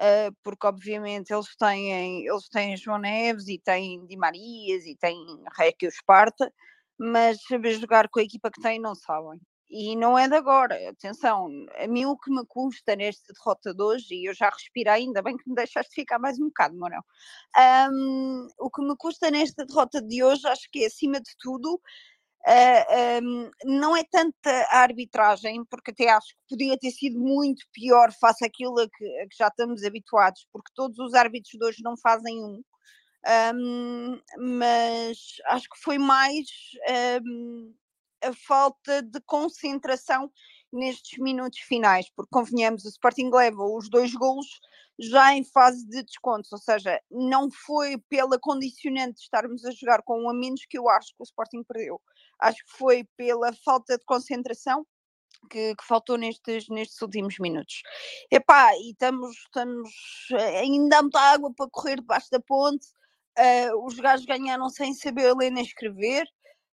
Uh, 0.00 0.34
porque 0.42 0.66
obviamente 0.66 1.32
eles 1.32 1.54
têm, 1.56 2.26
eles 2.26 2.48
têm 2.48 2.76
João 2.76 2.98
Neves 2.98 3.48
e 3.48 3.58
têm 3.58 4.06
Di 4.06 4.16
Marias 4.16 4.86
e 4.86 4.96
têm 4.96 5.18
Reque 5.58 5.86
Esparta, 5.86 6.52
mas 6.98 7.42
saber 7.44 7.74
jogar 7.74 8.08
com 8.08 8.20
a 8.20 8.22
equipa 8.22 8.50
que 8.50 8.62
têm 8.62 8.80
não 8.80 8.94
sabem 8.94 9.40
e 9.70 9.94
não 9.94 10.18
é 10.18 10.28
de 10.28 10.34
agora. 10.34 10.76
Atenção, 10.90 11.48
a 11.78 11.86
mim 11.86 12.04
o 12.04 12.16
que 12.16 12.30
me 12.30 12.44
custa 12.46 12.96
nesta 12.96 13.32
derrota 13.32 13.72
de 13.72 13.82
hoje, 13.82 14.14
e 14.14 14.28
eu 14.28 14.34
já 14.34 14.50
respiro 14.50 14.90
ainda 14.90 15.22
bem 15.22 15.36
que 15.36 15.48
me 15.48 15.54
deixaste 15.54 15.94
ficar 15.94 16.18
mais 16.18 16.38
um 16.40 16.46
bocado, 16.46 16.76
Morão. 16.76 17.02
Um, 17.92 18.48
o 18.58 18.70
que 18.70 18.82
me 18.82 18.96
custa 18.96 19.30
nesta 19.30 19.64
derrota 19.64 20.02
de 20.02 20.22
hoje, 20.24 20.46
acho 20.48 20.68
que 20.72 20.82
é 20.82 20.86
acima 20.86 21.20
de 21.20 21.30
tudo. 21.38 21.74
Uh, 22.46 22.84
ah, 22.88 23.20
um, 23.22 23.50
não 23.64 23.96
é 23.96 24.02
tanta 24.02 24.50
a 24.70 24.78
arbitragem, 24.78 25.64
porque 25.66 25.90
até 25.92 26.08
acho 26.10 26.28
que 26.28 26.56
podia 26.56 26.78
ter 26.78 26.90
sido 26.90 27.20
muito 27.20 27.64
pior 27.72 28.12
face 28.12 28.44
àquilo 28.44 28.80
a 28.80 28.88
que, 28.88 29.20
a 29.20 29.28
que 29.28 29.36
já 29.38 29.48
estamos 29.48 29.84
habituados, 29.84 30.46
porque 30.52 30.72
todos 30.74 30.98
os 30.98 31.14
árbitros 31.14 31.52
de 31.52 31.64
hoje 31.64 31.82
não 31.82 31.96
fazem 31.96 32.42
um. 32.42 32.62
Um, 33.54 34.18
mas 34.38 35.18
acho 35.46 35.68
que 35.68 35.78
foi 35.82 35.98
mais 35.98 36.46
um, 37.22 37.74
a 38.22 38.32
falta 38.32 39.02
de 39.02 39.20
concentração 39.20 40.30
nestes 40.72 41.18
minutos 41.18 41.58
finais, 41.60 42.08
porque 42.14 42.30
convenhamos, 42.30 42.84
o 42.84 42.88
Sporting 42.88 43.30
leva 43.32 43.62
os 43.64 43.88
dois 43.88 44.14
golos 44.14 44.46
já 44.98 45.34
em 45.34 45.42
fase 45.42 45.86
de 45.88 46.02
descontos, 46.02 46.52
ou 46.52 46.58
seja, 46.58 47.00
não 47.10 47.50
foi 47.50 47.96
pela 48.08 48.38
condicionante 48.38 49.14
de 49.14 49.22
estarmos 49.22 49.64
a 49.64 49.70
jogar 49.70 50.02
com 50.02 50.22
um 50.22 50.30
a 50.30 50.34
menos 50.34 50.66
que 50.66 50.78
eu 50.78 50.88
acho 50.88 51.08
que 51.08 51.22
o 51.22 51.24
Sporting 51.24 51.64
perdeu. 51.64 52.00
Acho 52.38 52.58
que 52.64 52.72
foi 52.72 53.04
pela 53.16 53.52
falta 53.64 53.96
de 53.96 54.04
concentração 54.04 54.86
que, 55.48 55.74
que, 55.74 55.84
faltou 55.84 56.18
nestes, 56.18 56.68
nestes 56.68 57.00
últimos 57.00 57.38
minutos. 57.38 57.82
Epá, 58.30 58.74
e 58.76 58.90
estamos, 58.90 59.36
estamos 59.38 59.90
ainda 60.60 60.98
há 60.98 61.02
muita 61.02 61.20
água 61.20 61.52
para 61.56 61.70
correr 61.70 61.96
debaixo 61.96 62.28
da 62.30 62.40
ponte. 62.40 62.86
Uh, 63.38 63.86
os 63.86 63.98
gajos 63.98 64.26
ganharam 64.26 64.68
sem 64.68 64.92
saber 64.92 65.34
ler 65.34 65.50
nem 65.50 65.64
escrever 65.64 66.26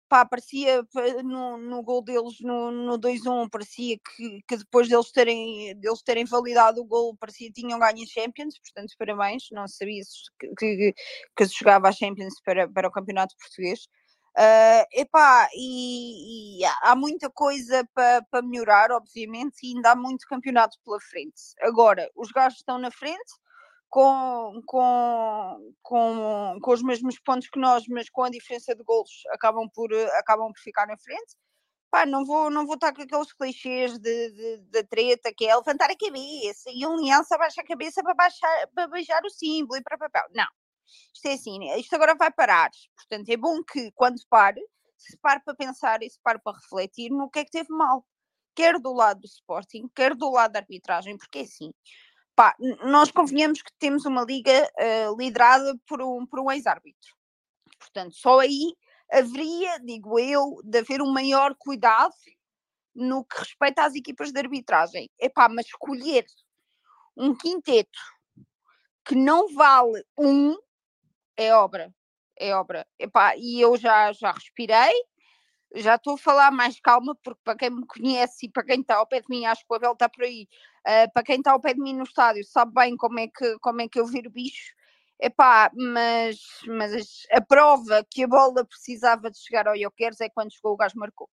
pá, 0.08 0.25
parecia 0.25 0.86
no, 1.25 1.56
no 1.58 1.82
gol 1.82 2.02
deles 2.02 2.40
no, 2.40 2.70
no 2.70 2.98
2-1, 2.98 3.48
parecia 3.50 3.98
que, 3.98 4.42
que 4.46 4.56
depois 4.56 4.88
deles 4.88 5.10
terem, 5.10 5.75
deles 5.78 6.02
terem 6.02 6.25
validado 6.25 6.80
o 6.80 6.84
gol, 6.84 7.16
parecia 7.16 7.48
que 7.48 7.60
tinham 7.60 7.78
ganho 7.78 8.02
a 8.02 8.06
Champions, 8.06 8.58
portanto, 8.58 8.94
parabéns, 8.98 9.48
não 9.52 9.66
sabia 9.68 10.02
que, 10.38 10.54
que, 10.56 10.94
que 11.36 11.46
se 11.46 11.54
jogava 11.58 11.88
a 11.88 11.92
Champions 11.92 12.40
para, 12.44 12.68
para 12.68 12.88
o 12.88 12.92
Campeonato 12.92 13.36
Português. 13.38 13.88
Uh, 14.38 14.84
epá, 14.92 15.48
e, 15.54 16.60
e 16.60 16.64
há 16.82 16.94
muita 16.94 17.30
coisa 17.30 17.88
para 17.94 18.22
pa 18.30 18.42
melhorar, 18.42 18.92
obviamente, 18.92 19.56
e 19.62 19.75
ainda 19.75 19.92
há 19.92 19.96
muito 19.96 20.26
campeonato 20.28 20.76
pela 20.84 21.00
frente. 21.00 21.40
Agora, 21.62 22.10
os 22.14 22.30
gajos 22.30 22.58
estão 22.58 22.78
na 22.78 22.90
frente, 22.90 23.32
com, 23.88 24.61
com, 24.66 25.73
com, 25.83 26.59
com 26.61 26.73
os 26.73 26.83
mesmos 26.83 27.19
pontos 27.21 27.49
que 27.49 27.59
nós, 27.59 27.85
mas 27.88 28.11
com 28.11 28.25
a 28.25 28.31
diferença 28.31 28.75
de 28.75 28.83
golos, 28.83 29.23
acabam 29.33 29.69
por, 29.75 29.93
acabam 30.19 30.52
por 30.52 30.61
ficar 30.61 30.87
na 30.87 30.99
frente. 30.99 31.37
Pá, 31.90 32.05
não 32.05 32.25
vou, 32.25 32.50
não 32.50 32.66
vou 32.66 32.75
estar 32.75 32.93
com 32.93 33.02
aqueles 33.02 33.33
clichês 33.33 33.99
de, 33.99 34.59
de 34.71 34.85
treta 34.85 35.33
que 35.35 35.47
é 35.47 35.57
levantar 35.57 35.90
a 35.90 35.97
cabeça 35.97 36.71
e 36.71 36.87
um 36.87 36.97
leão 36.97 37.23
abaixa 37.31 37.61
a 37.61 37.66
cabeça 37.66 38.02
para, 38.02 38.14
baixar, 38.14 38.69
para 38.75 38.88
beijar 38.88 39.23
o 39.25 39.31
símbolo 39.31 39.78
e 39.78 39.83
para 39.83 39.97
papel. 39.97 40.25
Não, 40.35 40.47
isto 41.14 41.26
é 41.26 41.33
assim, 41.35 41.73
isto 41.78 41.95
agora 41.95 42.14
vai 42.14 42.31
parar. 42.33 42.71
Portanto, 42.97 43.28
é 43.28 43.37
bom 43.37 43.62
que 43.62 43.90
quando 43.93 44.21
pare, 44.28 44.61
se 44.97 45.16
pare 45.19 45.40
para 45.45 45.55
pensar 45.55 46.02
e 46.02 46.11
se 46.11 46.21
pare 46.23 46.40
para 46.43 46.57
refletir 46.57 47.11
no 47.11 47.31
que 47.31 47.40
é 47.40 47.45
que 47.45 47.50
teve 47.50 47.71
mal. 47.71 48.05
Quer 48.55 48.81
do 48.81 48.93
lado 48.93 49.21
do 49.21 49.26
Sporting, 49.26 49.88
quer 49.95 50.14
do 50.14 50.31
lado 50.31 50.52
da 50.52 50.61
arbitragem, 50.61 51.16
porque 51.19 51.40
é 51.40 51.43
assim, 51.43 51.73
Pá, 52.37 52.55
nós 52.85 53.11
convenhamos 53.11 53.62
que 53.62 53.73
temos 53.78 54.05
uma 54.05 54.23
liga 54.23 54.71
uh, 54.78 55.16
liderada 55.16 55.75
por 55.88 56.02
um, 56.02 56.26
por 56.26 56.38
um 56.38 56.52
ex-árbitro. 56.52 57.16
Portanto, 57.78 58.14
só 58.14 58.40
aí 58.40 58.75
haveria, 59.11 59.78
digo 59.81 60.19
eu, 60.19 60.61
de 60.62 60.81
haver 60.81 61.00
um 61.00 61.11
maior 61.11 61.55
cuidado 61.59 62.12
no 62.95 63.25
que 63.25 63.38
respeita 63.38 63.85
às 63.85 63.95
equipas 63.95 64.33
de 64.33 64.38
arbitragem. 64.38 65.09
Epá, 65.19 65.49
mas 65.49 65.64
escolher 65.64 66.26
um 67.16 67.35
quinteto 67.35 67.99
que 69.02 69.14
não 69.14 69.49
vale 69.55 70.05
um 70.19 70.59
é 71.38 71.55
obra. 71.55 71.90
É 72.38 72.55
obra. 72.55 72.87
Epá, 72.99 73.35
e 73.37 73.59
eu 73.61 73.78
já, 73.78 74.12
já 74.12 74.31
respirei, 74.33 74.93
já 75.75 75.96
estou 75.96 76.14
a 76.14 76.18
falar 76.18 76.50
mais 76.50 76.80
calma, 76.80 77.14
porque 77.23 77.40
para 77.44 77.56
quem 77.56 77.70
me 77.70 77.87
conhece 77.87 78.46
e 78.46 78.50
para 78.50 78.64
quem 78.64 78.80
está 78.80 78.96
ao 78.96 79.06
pé 79.06 79.20
de 79.20 79.26
mim, 79.28 79.44
acho 79.44 79.62
que 79.62 79.73
o 79.73 79.75
Abel 79.75 79.92
está 79.92 80.08
por 80.08 80.25
aí, 80.25 80.49
uh, 80.87 81.12
para 81.12 81.23
quem 81.23 81.37
está 81.38 81.52
ao 81.52 81.61
pé 81.61 81.75
de 81.75 81.80
mim 81.80 81.94
no 81.94 82.04
estádio, 82.04 82.44
sabe 82.44 82.73
bem 82.75 82.96
como 82.96 83.18
é 83.18 83.28
que, 83.28 83.58
como 83.61 83.80
é 83.82 83.88
que 83.88 83.99
eu 83.99 84.06
viro 84.06 84.30
bicho. 84.30 84.75
Epá, 85.20 85.70
mas, 85.75 86.37
mas 86.66 87.26
a 87.32 87.40
prova 87.40 88.04
que 88.11 88.25
a 88.25 88.28
bola 88.28 88.66
precisava 88.66 89.30
de 89.30 89.38
chegar 89.38 89.66
ao 89.66 89.75
Ioqueres 89.75 90.20
é 90.20 90.28
quando 90.28 90.52
chegou 90.52 90.75
o 90.75 90.76
gajo 90.76 90.99
marcou. 90.99 91.28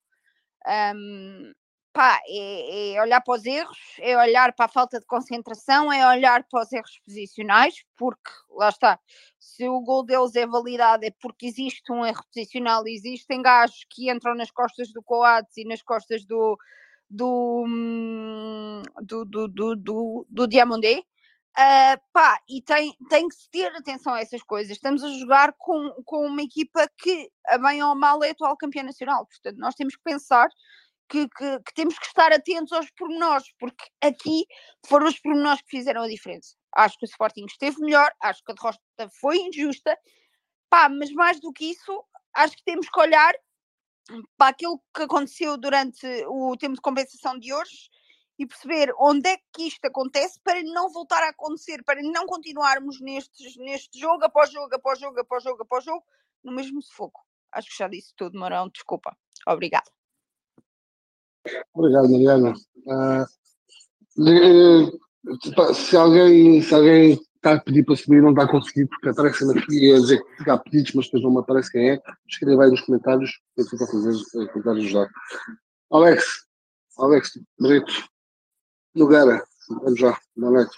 Um, 0.66 1.52
pá, 1.92 2.20
é, 2.26 2.94
é, 2.94 3.02
olhar 3.02 3.20
para 3.20 3.34
os 3.34 3.44
erros, 3.44 3.78
é 3.98 4.16
olhar 4.16 4.52
para 4.54 4.66
a 4.66 4.68
falta 4.68 5.00
de 5.00 5.06
concentração, 5.06 5.92
é 5.92 6.06
olhar 6.08 6.44
para 6.48 6.62
os 6.62 6.72
erros 6.72 7.00
posicionais, 7.04 7.74
porque 7.96 8.30
lá 8.50 8.68
está, 8.68 8.98
se 9.38 9.68
o 9.68 9.80
gol 9.80 10.04
deles 10.04 10.34
é 10.36 10.46
validado 10.46 11.04
é 11.04 11.10
porque 11.20 11.46
existe 11.46 11.90
um 11.92 12.04
erro 12.04 12.22
posicional, 12.32 12.86
existem 12.86 13.42
gajos 13.42 13.84
que 13.90 14.10
entram 14.10 14.34
nas 14.34 14.50
costas 14.50 14.92
do 14.92 15.02
Coates 15.02 15.56
e 15.56 15.64
nas 15.64 15.82
costas 15.82 16.24
do 16.24 16.56
do, 17.10 17.64
hum, 17.66 18.82
do, 19.02 19.24
do, 19.24 19.48
do, 19.48 19.76
do, 19.76 20.26
do 20.28 20.46
Diamondé. 20.46 21.02
Uh, 21.58 21.98
pá, 22.12 22.38
e 22.48 22.62
tem, 22.62 22.94
tem 23.08 23.28
que 23.28 23.36
ter 23.50 23.66
atenção 23.74 24.14
a 24.14 24.20
essas 24.20 24.42
coisas. 24.42 24.70
Estamos 24.70 25.02
a 25.02 25.08
jogar 25.08 25.52
com, 25.58 25.90
com 26.04 26.24
uma 26.26 26.42
equipa 26.42 26.88
que, 26.96 27.28
a 27.46 27.58
bem 27.58 27.82
ou 27.82 27.96
mal, 27.96 28.22
é 28.22 28.30
atual 28.30 28.56
campeã 28.56 28.82
nacional. 28.82 29.26
Portanto, 29.26 29.56
nós 29.58 29.74
temos 29.74 29.96
que 29.96 30.02
pensar 30.02 30.48
que, 31.08 31.28
que, 31.28 31.58
que, 31.60 31.74
temos 31.74 31.98
que 31.98 32.06
estar 32.06 32.32
atentos 32.32 32.72
aos 32.72 32.90
pormenores, 32.90 33.46
porque 33.58 33.84
aqui 34.02 34.44
foram 34.86 35.06
os 35.06 35.18
pormenores 35.18 35.62
que 35.62 35.78
fizeram 35.78 36.02
a 36.02 36.08
diferença. 36.08 36.54
Acho 36.74 36.98
que 36.98 37.06
o 37.06 37.08
Sporting 37.08 37.46
esteve 37.46 37.80
melhor, 37.80 38.10
acho 38.22 38.42
que 38.44 38.52
a 38.52 38.54
derrota 38.54 38.78
foi 39.20 39.38
injusta, 39.38 39.98
pá, 40.68 40.88
mas 40.88 41.10
mais 41.12 41.40
do 41.40 41.52
que 41.52 41.70
isso, 41.70 42.04
acho 42.34 42.56
que 42.56 42.64
temos 42.64 42.88
que 42.88 43.00
olhar 43.00 43.34
para 44.36 44.50
aquilo 44.50 44.80
que 44.94 45.02
aconteceu 45.02 45.56
durante 45.56 46.06
o 46.26 46.56
tempo 46.56 46.74
de 46.74 46.80
compensação 46.80 47.38
de 47.38 47.52
hoje 47.52 47.90
e 48.38 48.46
perceber 48.46 48.92
onde 48.98 49.28
é 49.28 49.36
que 49.52 49.66
isto 49.66 49.84
acontece 49.84 50.40
para 50.42 50.62
não 50.62 50.90
voltar 50.90 51.22
a 51.24 51.30
acontecer, 51.30 51.82
para 51.84 52.00
não 52.02 52.24
continuarmos 52.26 53.00
neste 53.00 53.98
jogo 53.98 54.24
após 54.24 54.50
jogo, 54.52 54.74
após 54.74 55.00
jogo, 55.00 55.18
após 55.20 55.42
jogo, 55.42 55.62
após 55.62 55.84
jogo, 55.84 56.04
no 56.44 56.52
mesmo 56.52 56.80
sufoco. 56.80 57.20
Acho 57.50 57.68
que 57.68 57.76
já 57.76 57.88
disse 57.88 58.14
tudo, 58.16 58.38
Marão, 58.38 58.68
desculpa. 58.68 59.16
Obrigada. 59.46 59.97
Obrigado, 61.74 62.08
Mariana. 62.10 62.54
Uh, 62.86 63.26
se, 65.74 65.96
alguém, 65.96 66.62
se 66.62 66.74
alguém 66.74 67.20
está 67.38 67.54
a 67.54 67.60
pedir 67.60 67.84
para 67.84 67.96
subir 67.96 68.18
e 68.18 68.20
não 68.20 68.30
está 68.30 68.44
a 68.44 68.48
conseguir, 68.48 68.86
porque 68.86 69.08
aparece-me 69.08 69.58
aqui 69.58 69.92
a 69.92 69.98
dizer 69.98 70.22
que 70.42 70.50
há 70.50 70.58
pedidos, 70.58 70.92
mas 70.94 71.06
depois 71.06 71.22
não 71.22 71.30
me 71.30 71.38
aparece 71.38 71.70
quem 71.70 71.90
é, 71.90 72.02
escreva 72.28 72.64
aí 72.64 72.70
nos 72.70 72.80
comentários, 72.82 73.40
eu 73.56 73.64
estou 73.64 73.82
a 73.82 73.90
fazer, 73.90 74.42
eh, 74.42 74.46
tentar 74.52 74.72
ajudar. 74.72 75.08
Alex, 75.90 76.24
Alex, 76.98 77.38
Brito, 77.58 77.92
Nogueira, 78.94 79.44
vamos 79.68 80.00
lá, 80.00 80.18
boa 80.36 80.52
noite. 80.52 80.76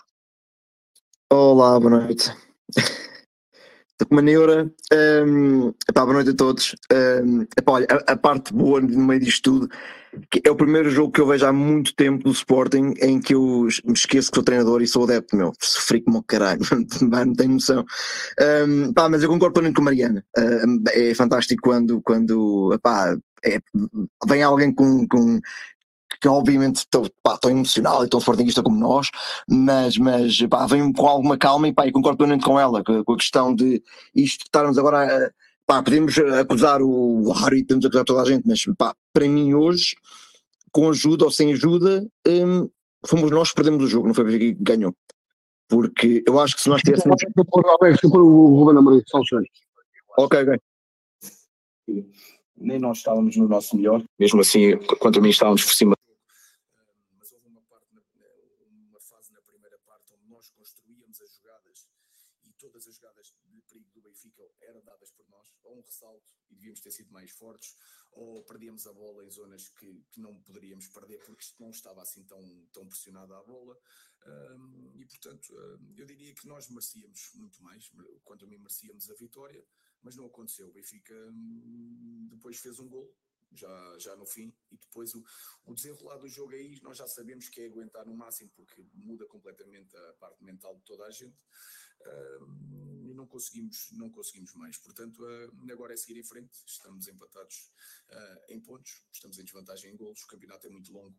Olá, 1.33 1.81
boa 1.81 1.91
noite. 1.91 2.31
Com 4.09 4.15
uma 4.15 4.23
neura. 4.23 4.71
Um, 4.93 5.69
epá, 5.89 6.03
boa 6.03 6.15
noite 6.15 6.31
a 6.31 6.35
todos. 6.35 6.75
Um, 6.93 7.43
epá, 7.43 7.73
olha, 7.73 7.87
a, 7.91 8.13
a, 8.13 8.17
parte 8.17 8.53
boa 8.53 8.81
no 8.81 9.07
meio 9.07 9.21
disto 9.21 9.43
tudo 9.43 9.69
é 10.45 10.51
o 10.51 10.57
primeiro 10.57 10.91
jogo 10.91 11.13
que 11.13 11.21
eu 11.21 11.27
vejo 11.27 11.47
há 11.47 11.53
muito 11.53 11.95
tempo 11.95 12.25
do 12.25 12.31
Sporting 12.31 12.95
em 13.01 13.21
que 13.21 13.35
eu 13.35 13.69
me 13.85 13.93
esqueço 13.93 14.31
que 14.31 14.37
sou 14.37 14.43
treinador 14.45 14.83
e 14.83 14.87
sou 14.87 15.05
adepto, 15.05 15.37
meu. 15.37 15.53
Sofri 15.61 16.01
como 16.01 16.23
caralho, 16.23 16.61
não 17.01 17.33
tenho 17.35 17.53
noção. 17.53 17.85
Um, 18.67 18.93
pá, 18.93 19.09
mas 19.09 19.23
eu 19.23 19.29
concordo 19.29 19.55
plenamente 19.55 19.77
com 19.77 19.83
a 19.83 19.85
Mariana. 19.85 20.25
É 20.93 21.15
fantástico 21.15 21.63
quando, 21.63 22.01
quando 22.03 22.73
epá, 22.75 23.17
é, 23.45 23.59
vem 24.27 24.43
alguém 24.43 24.73
com, 24.73 25.07
com 25.07 25.41
que 26.21 26.29
obviamente 26.29 26.77
estou 26.77 27.09
tão 27.41 27.51
emocional 27.51 28.05
e 28.05 28.09
tão 28.09 28.21
sportinguista 28.21 28.63
como 28.63 28.79
nós, 28.79 29.11
mas, 29.49 29.97
mas 29.97 30.41
pá, 30.49 30.67
vem 30.67 30.93
com 30.93 31.07
alguma 31.07 31.39
calma 31.39 31.69
e, 31.69 31.73
pá, 31.73 31.87
e 31.87 31.93
concordo 31.93 32.19
plenamente 32.19 32.45
com 32.45 32.59
ela, 32.59 32.85
com, 32.85 33.03
com 33.05 33.13
a 33.13 33.17
questão 33.17 33.55
de 33.55 33.83
isto 34.15 34.43
estarmos 34.45 34.79
agora 34.79 35.27
a, 35.27 35.31
pá, 35.67 35.83
podemos 35.83 36.17
acusar 36.19 36.83
o 36.83 37.33
Harry, 37.33 37.65
podemos 37.65 37.87
acusar 37.87 38.05
toda 38.05 38.23
a 38.23 38.25
gente, 38.25 38.47
mas 38.47 38.63
pá, 38.77 38.95
para 39.13 39.29
mim 39.29 39.55
hoje, 39.55 39.97
com 40.71 40.91
ajuda 40.91 41.25
ou 41.25 41.31
sem 41.31 41.53
ajuda, 41.53 42.07
hum, 42.27 42.69
fomos 43.07 43.31
nós 43.31 43.51
que 43.51 43.57
perdemos 43.57 43.85
o 43.85 43.89
jogo, 43.89 44.07
não 44.07 44.15
foi 44.15 44.25
o 44.25 44.39
que 44.39 44.57
ganhou. 44.61 44.95
Porque 45.69 46.23
eu 46.27 46.39
acho 46.41 46.57
que 46.57 46.63
se 46.63 46.69
nós 46.69 46.83
tivéssemos. 46.83 47.17
Deixa 47.17 47.33
eu 47.39 48.11
pôr 48.11 48.23
o 48.23 48.57
Ruben 48.57 48.77
Amorim, 48.77 49.01
só 49.07 49.21
um 49.21 49.25
segundo. 49.25 49.47
Ok, 50.19 50.43
ok 50.43 50.61
nem 52.61 52.79
nós 52.79 52.99
estávamos 52.99 53.37
no 53.37 53.49
nosso 53.49 53.77
melhor, 53.77 54.03
mesmo 54.19 54.41
assim, 54.41 54.77
quanto 54.99 55.19
a 55.19 55.23
mim, 55.23 55.31
estávamos 55.31 55.65
por 55.65 55.73
cima 55.73 55.97
devíamos 66.51 66.81
ter 66.81 66.91
sido 66.91 67.13
mais 67.13 67.31
fortes, 67.31 67.77
ou 68.13 68.43
perdíamos 68.45 68.87
a 68.87 68.93
bola 68.93 69.25
em 69.25 69.31
zonas 69.31 69.69
que, 69.69 70.05
que 70.11 70.21
não 70.21 70.41
poderíamos 70.43 70.89
perder 70.89 71.19
porque 71.25 71.45
não 71.59 71.71
estava 71.71 72.03
assim 72.03 72.25
tão, 72.25 72.67
tão 72.73 72.87
pressionada 72.87 73.37
a 73.37 73.43
bola. 73.43 73.79
Um, 74.27 74.93
e 74.97 75.07
portanto, 75.07 75.53
um, 75.53 75.95
eu 75.97 76.05
diria 76.07 76.35
que 76.35 76.47
nós 76.47 76.69
merecíamos 76.69 77.31
muito 77.35 77.63
mais, 77.63 77.91
quanto 78.25 78.45
a 78.45 78.49
mim 78.49 78.59
merecíamos 78.59 79.09
a 79.11 79.15
vitória, 79.15 79.65
mas 80.03 80.17
não 80.17 80.27
aconteceu. 80.27 80.69
O 80.69 80.73
Benfica 80.73 81.15
um, 81.15 82.29
depois 82.31 82.59
fez 82.59 82.79
um 82.81 82.89
gol, 82.89 83.15
já, 83.53 83.99
já 83.99 84.17
no 84.17 84.27
fim, 84.27 84.55
e 84.71 84.77
depois 84.77 85.15
o, 85.15 85.25
o 85.67 85.75
desenrolar 85.75 86.19
do 86.19 86.29
jogo 86.29 86.53
aí 86.53 86.81
nós 86.83 86.99
já 86.99 87.07
sabemos 87.07 87.49
que 87.49 87.61
é 87.61 87.67
aguentar 87.67 88.07
no 88.07 88.15
máximo, 88.15 88.51
porque 88.51 88.85
muda 88.95 89.27
completamente 89.27 89.97
a 89.97 90.13
parte 90.15 90.43
mental 90.43 90.77
de 90.77 90.85
toda 90.85 91.05
a 91.05 91.11
gente 91.11 91.37
e 93.03 93.15
não 93.15 93.27
conseguimos, 93.27 93.89
não 93.93 94.11
conseguimos 94.11 94.55
mais. 94.55 94.77
Portanto, 94.79 95.23
uh, 95.23 95.73
agora 95.73 95.93
é 95.93 95.97
seguir 95.97 96.19
em 96.19 96.25
frente. 96.25 96.51
Estamos 96.67 97.09
empatados 97.09 97.73
uh, 98.11 98.53
em 98.53 98.61
pontos, 98.61 99.05
estamos 99.13 99.39
em 99.39 99.45
desvantagem 99.45 99.93
em 99.93 99.97
golos. 99.97 100.23
O 100.23 100.27
campeonato 100.27 100.67
é 100.67 100.71
muito 100.71 100.93
longo 100.93 101.17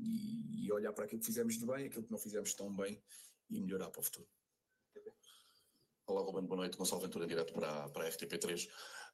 e, 0.00 0.70
olhar 0.72 0.92
para 0.92 1.06
aquilo 1.06 1.20
que 1.20 1.26
fizemos 1.26 1.58
de 1.58 1.66
bem, 1.66 1.86
aquilo 1.86 2.04
que 2.04 2.10
não 2.10 2.18
fizemos 2.18 2.52
tão 2.52 2.74
bem 2.74 3.02
e 3.48 3.60
melhorar 3.60 3.90
para 3.90 4.00
o 4.00 4.02
futuro. 4.02 4.28
Olá, 6.08 6.22
Ruben, 6.22 6.46
boa 6.46 6.62
noite. 6.62 6.78
Gonçalo 6.78 7.02
Ventura, 7.02 7.26
direto 7.26 7.52
para, 7.52 7.86
para 7.90 8.06
a 8.06 8.10
RTP3. 8.10 8.66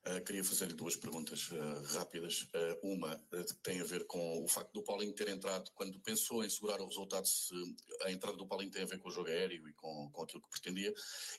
Uh, 0.06 0.24
queria 0.24 0.44
fazer-lhe 0.44 0.74
duas 0.74 0.94
perguntas 0.94 1.50
uh, 1.50 1.82
rápidas. 1.96 2.42
Uh, 2.54 2.92
uma 2.92 3.20
tem 3.64 3.80
a 3.80 3.84
ver 3.84 4.06
com 4.06 4.44
o 4.44 4.46
facto 4.46 4.72
do 4.72 4.80
Paulinho 4.80 5.12
ter 5.12 5.28
entrado, 5.28 5.72
quando 5.74 5.98
pensou 5.98 6.44
em 6.44 6.48
segurar 6.48 6.80
o 6.80 6.86
resultado, 6.86 7.26
se 7.26 7.52
a 8.04 8.12
entrada 8.12 8.36
do 8.36 8.46
Paulinho 8.46 8.70
tem 8.70 8.82
a 8.82 8.86
ver 8.86 9.00
com 9.00 9.08
o 9.08 9.10
jogo 9.10 9.28
aéreo 9.28 9.68
e 9.68 9.72
com, 9.72 10.08
com 10.12 10.22
aquilo 10.22 10.40
que 10.40 10.50
pretendia. 10.50 10.94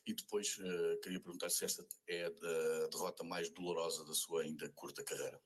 E 0.05 0.13
depois 0.13 0.57
queria 1.01 1.21
perguntar 1.21 1.50
se 1.50 1.63
esta 1.63 1.88
é 2.05 2.25
a 2.25 2.88
derrota 2.89 3.24
mais 3.24 3.50
dolorosa 3.50 4.03
da 4.03 4.13
sua 4.13 4.41
ainda 4.41 4.67
curta 4.71 5.05
carreira. 5.05 5.39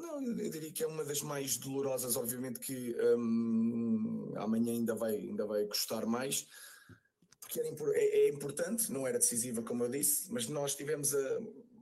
Não, 0.00 0.20
eu 0.20 0.50
diria 0.50 0.72
que 0.72 0.82
é 0.82 0.86
uma 0.86 1.04
das 1.04 1.22
mais 1.22 1.56
dolorosas, 1.58 2.16
obviamente 2.16 2.58
que 2.58 2.96
hum, 3.16 4.34
amanhã 4.36 4.72
ainda 4.72 4.96
vai, 4.96 5.14
ainda 5.14 5.46
vai 5.46 5.64
custar 5.66 6.04
mais 6.06 6.44
porque 7.46 7.60
era, 7.60 7.68
é, 7.94 8.26
é, 8.26 8.28
importante, 8.28 8.92
não 8.92 9.06
era 9.06 9.18
decisiva, 9.18 9.62
como 9.62 9.84
eu 9.84 9.88
disse, 9.88 10.32
mas 10.32 10.48
nós 10.48 10.74
tivemos 10.74 11.14
a, 11.14 11.38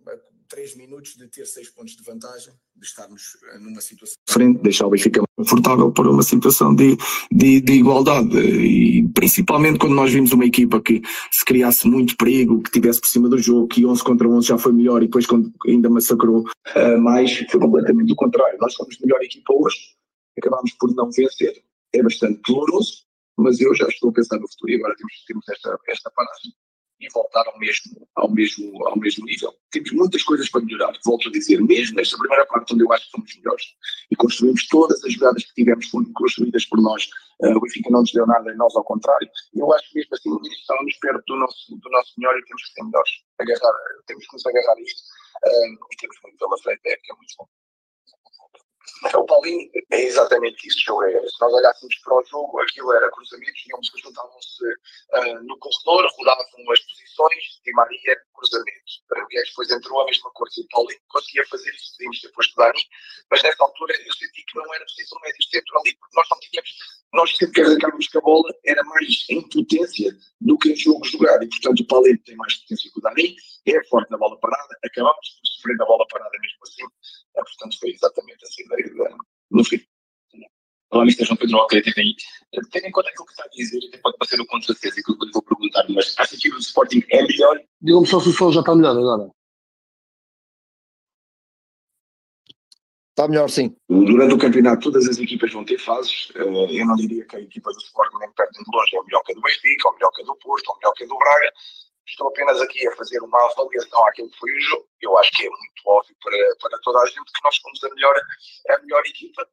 a 0.09 0.19
três 0.47 0.77
minutos 0.77 1.17
de 1.17 1.27
ter 1.27 1.47
seis 1.47 1.71
pontos 1.71 1.97
de 1.97 2.03
vantagem, 2.03 2.53
de 2.77 2.87
estarmos 2.87 3.39
eh, 3.51 3.59
numa 3.59 3.81
situação 3.81 4.15
diferente, 4.29 4.63
deixar 4.63 4.87
o 4.87 4.91
Benfica 4.91 5.23
confortável 5.37 5.91
para 5.91 6.11
uma 6.11 6.23
situação 6.23 6.75
de, 6.75 6.97
de, 7.33 7.63
de, 7.63 7.73
igualdade 7.73 8.39
e 8.39 9.09
principalmente 9.15 9.79
quando 9.79 9.95
nós 9.95 10.13
vimos 10.13 10.33
uma 10.33 10.45
equipa 10.45 10.83
que 10.83 11.01
se 11.31 11.45
criasse 11.47 11.89
muito 11.89 12.17
perigo, 12.17 12.63
que 12.63 12.71
tivesse 12.71 13.01
por 13.01 13.09
cima 13.09 13.29
do 13.29 13.39
jogo, 13.39 13.69
que 13.69 13.87
11 13.87 14.05
contra 14.05 14.29
11 14.29 14.47
já 14.47 14.59
foi 14.59 14.73
melhor 14.73 15.03
e 15.03 15.07
depois 15.07 15.27
ainda 15.67 15.89
massacrou 15.89 16.43
uh, 16.43 17.01
mais, 17.01 17.37
foi 17.51 17.61
completamente 17.61 18.13
o 18.13 18.17
contrário. 18.17 18.59
Nós 18.61 18.75
fomos 18.75 18.99
melhor 19.01 19.23
equipa 19.23 19.55
hoje, 19.55 19.79
acabámos 20.39 20.73
por 20.73 20.95
não 20.95 21.11
vencer, 21.11 21.63
é 21.93 22.03
bastante 22.03 22.41
doloroso, 22.47 23.04
mas 23.37 23.61
eu 23.61 23.75
já 23.75 23.87
estou 23.89 24.11
a 24.11 24.13
pensar 24.13 24.39
no 24.39 24.49
futuro 24.49 24.73
e 24.73 24.77
agora 24.77 24.95
temos, 24.97 25.13
temos 25.27 25.49
esta, 25.49 25.79
esta 25.89 26.11
paragem. 26.11 26.53
E 27.01 27.09
voltar 27.13 27.45
ao 27.49 27.59
mesmo, 27.59 28.09
ao, 28.15 28.31
mesmo, 28.31 28.87
ao 28.87 28.97
mesmo 28.97 29.27
nível. 29.27 29.53
Temos 29.73 29.91
muitas 29.93 30.23
coisas 30.23 30.49
para 30.49 30.65
melhorar, 30.65 30.93
volto 31.05 31.29
a 31.29 31.33
dizer, 31.33 31.61
mesmo 31.61 31.97
nesta 31.97 32.17
primeira 32.17 32.47
parte 32.47 32.73
onde 32.73 32.85
eu 32.85 32.93
acho 32.93 33.05
que 33.07 33.11
somos 33.11 33.37
melhores. 33.37 33.65
E 34.11 34.17
construímos 34.17 34.67
todas 34.69 35.03
as 35.05 35.13
jogadas 35.13 35.45
que 35.45 35.55
tivemos 35.55 35.89
foram 35.89 36.11
construídas 36.13 36.65
por 36.67 36.81
nós, 36.81 37.05
uh, 37.43 37.57
o 37.57 37.61
Benfica 37.61 37.91
não 37.91 38.01
nos 38.01 38.13
deu 38.13 38.25
nada 38.27 38.49
e 38.51 38.57
nós 38.57 38.75
ao 38.77 38.85
contrário, 38.85 39.29
eu 39.55 39.75
acho 39.75 39.91
que 39.91 39.99
mesmo 39.99 40.15
assim 40.15 40.53
estamos 40.53 40.97
perto 40.99 41.25
do 41.27 41.37
nosso, 41.37 41.77
do 41.77 41.91
nosso 41.91 42.13
melhor 42.17 42.39
e 42.39 42.45
temos 42.45 42.63
que 42.63 42.73
ser 42.73 42.85
melhores, 42.85 43.11
agarrar, 43.41 43.75
temos 44.07 44.27
que 44.27 44.33
nos 44.33 44.47
agarrar 44.47 44.75
a 44.79 44.81
isto. 44.81 45.03
Uh, 45.45 45.75
e 45.93 45.97
temos 46.01 46.17
muito 46.23 46.39
pela 46.39 46.59
frente, 46.59 46.81
é 46.87 46.97
que 46.97 47.13
é 47.13 47.17
muito 47.17 47.35
bom. 47.37 47.49
O 49.15 49.25
Paulinho 49.25 49.71
é 49.91 50.03
exatamente 50.03 50.67
isso, 50.67 50.85
jogo 50.85 51.05
é. 51.05 51.13
Se 51.29 51.41
nós 51.41 51.53
olhássemos 51.53 51.95
para 52.03 52.15
o 52.15 52.25
jogo, 52.25 52.61
aquilo 52.61 52.93
era 52.93 53.11
cruzamentos, 53.11 53.63
digamos 53.63 53.91
que 53.91 54.01
juntavam-se 54.01 54.65
uh, 54.65 55.43
no 55.45 55.59
corredor, 55.59 56.11
rodavam 56.19 56.73
as 56.73 56.81
posições, 56.81 57.61
Di 57.65 57.73
Maria, 57.73 58.17
cruzamento. 58.35 58.93
Aliás, 59.13 59.49
depois 59.49 59.71
entrou 59.71 60.01
a 60.01 60.05
mesma 60.07 60.31
coisa. 60.33 60.61
O 60.61 60.69
Paulinho 60.69 61.01
conseguia 61.09 61.47
fazer 61.49 61.71
isso, 61.71 61.93
podíamos 61.93 62.21
ter 62.21 62.29
posto 62.33 62.57
Dani, 62.57 62.83
mas 63.31 63.43
nessa 63.43 63.65
altura 63.65 63.95
eu 64.07 64.13
senti 64.13 64.45
que 64.45 64.59
não 64.59 64.75
era 64.75 64.85
preciso 64.85 65.17
um 65.17 65.21
médio 65.21 65.43
centro 65.51 65.79
ali, 65.79 65.97
porque 65.97 66.17
nós 66.17 66.29
não 66.31 66.39
tínhamos, 66.41 66.71
nós 67.13 67.37
sempre 67.37 68.11
com 68.13 68.19
a 68.19 68.21
bola, 68.21 68.55
era 68.65 68.83
mais 68.85 69.25
em 69.31 69.49
potência 69.49 70.17
do 70.41 70.59
que 70.59 70.73
em 70.73 70.77
jogo 70.77 71.05
jogado. 71.05 71.45
E 71.45 71.49
portanto 71.49 71.81
o 71.81 71.87
Paulinho 71.87 72.23
tem 72.25 72.37
mais 72.37 72.55
potência 72.55 72.91
que 72.91 72.99
o 72.99 73.03
Dani, 73.03 73.37
é 73.67 73.85
forte 73.85 74.11
na 74.11 74.19
bola 74.19 74.39
parada, 74.39 74.79
acabamos 74.85 75.17
por 75.17 75.47
sofrer 75.47 75.77
na 75.77 75.87
bola 75.87 76.07
parada 76.09 76.39
mesmo 76.41 76.59
assim. 76.63 76.85
É, 77.37 77.43
portanto, 77.43 77.79
foi 77.79 77.91
exatamente 77.91 78.45
ideia 78.61 78.85
de, 78.85 79.17
no 79.51 79.65
fim. 79.65 79.81
Olá, 80.91 81.03
Mr. 81.03 81.25
João 81.25 81.37
Pedro 81.37 81.59
Ok, 81.59 81.83
TVI. 81.83 82.15
Tendo 82.71 82.87
em 82.87 82.93
conta 82.93 83.09
aquilo 83.09 83.27
que 83.27 83.33
está 83.33 83.45
a 83.45 83.49
dizer, 83.49 83.81
até 83.89 83.99
pode 83.99 84.17
parecer 84.17 84.41
um 84.41 84.47
contrassenso 84.47 85.01
aquilo 85.01 85.19
que 85.19 85.27
eu 85.27 85.33
vou 85.33 85.43
perguntar, 85.43 85.85
mas 85.89 86.15
acha 86.19 86.37
que 86.37 86.49
o 86.49 86.59
Sporting 86.59 87.03
é 87.11 87.23
melhor? 87.23 87.61
Digam-me 87.81 88.07
só 88.07 88.21
se 88.21 88.29
o 88.29 88.33
som 88.33 88.53
já 88.53 88.61
está 88.61 88.75
melhor 88.77 88.97
agora. 88.97 89.31
Está 93.11 93.29
melhor, 93.29 93.49
sim. 93.49 93.75
Durante 93.89 94.35
o 94.35 94.39
campeonato, 94.39 94.83
todas 94.83 95.09
as 95.09 95.19
equipas 95.19 95.53
vão 95.53 95.65
ter 95.65 95.79
fases. 95.79 96.31
Eu 96.35 96.51
não 96.51 96.97
diria 96.97 97.25
que 97.25 97.37
a 97.37 97.41
equipa 97.41 97.73
do 97.73 97.79
Sporting 97.79 98.19
nem 98.19 98.33
perto 98.33 98.53
de 98.53 98.77
longe 98.77 98.97
é 98.97 99.03
melhor 99.05 99.23
que 99.23 99.33
a 99.33 99.35
do 99.35 99.41
Benfica, 99.41 99.89
ou 99.89 99.95
melhor 99.95 100.11
que 100.11 100.23
a 100.23 100.25
do 100.25 100.37
Porto, 100.37 100.69
ou 100.69 100.77
melhor 100.79 100.93
que 100.95 101.05
a 101.05 101.07
do 101.07 101.19
Braga. 101.19 101.53
Estou 102.07 102.29
apenas 102.29 102.61
aqui 102.61 102.87
a 102.87 102.97
fazer 102.97 103.21
uma 103.21 103.45
avaliação 103.51 104.07
àquilo 104.07 104.31
que 104.31 104.39
foi 104.39 104.51
o 104.53 104.61
jogo. 104.61 104.89
Eu 105.01 105.19
acho 105.19 105.31
que 105.33 105.47
é 105.47 105.49
muito 105.49 105.83
óbvio 105.87 106.17
para, 106.23 106.57
para 106.61 106.79
toda 106.81 107.01
a 107.01 107.07
gente 107.07 107.25
que 107.25 107.45
nós 107.45 107.57
fomos 107.57 107.83
a 107.85 107.95
melhor, 107.95 108.15
a 108.71 108.79
melhor 108.83 109.03
equipa. 109.07 109.49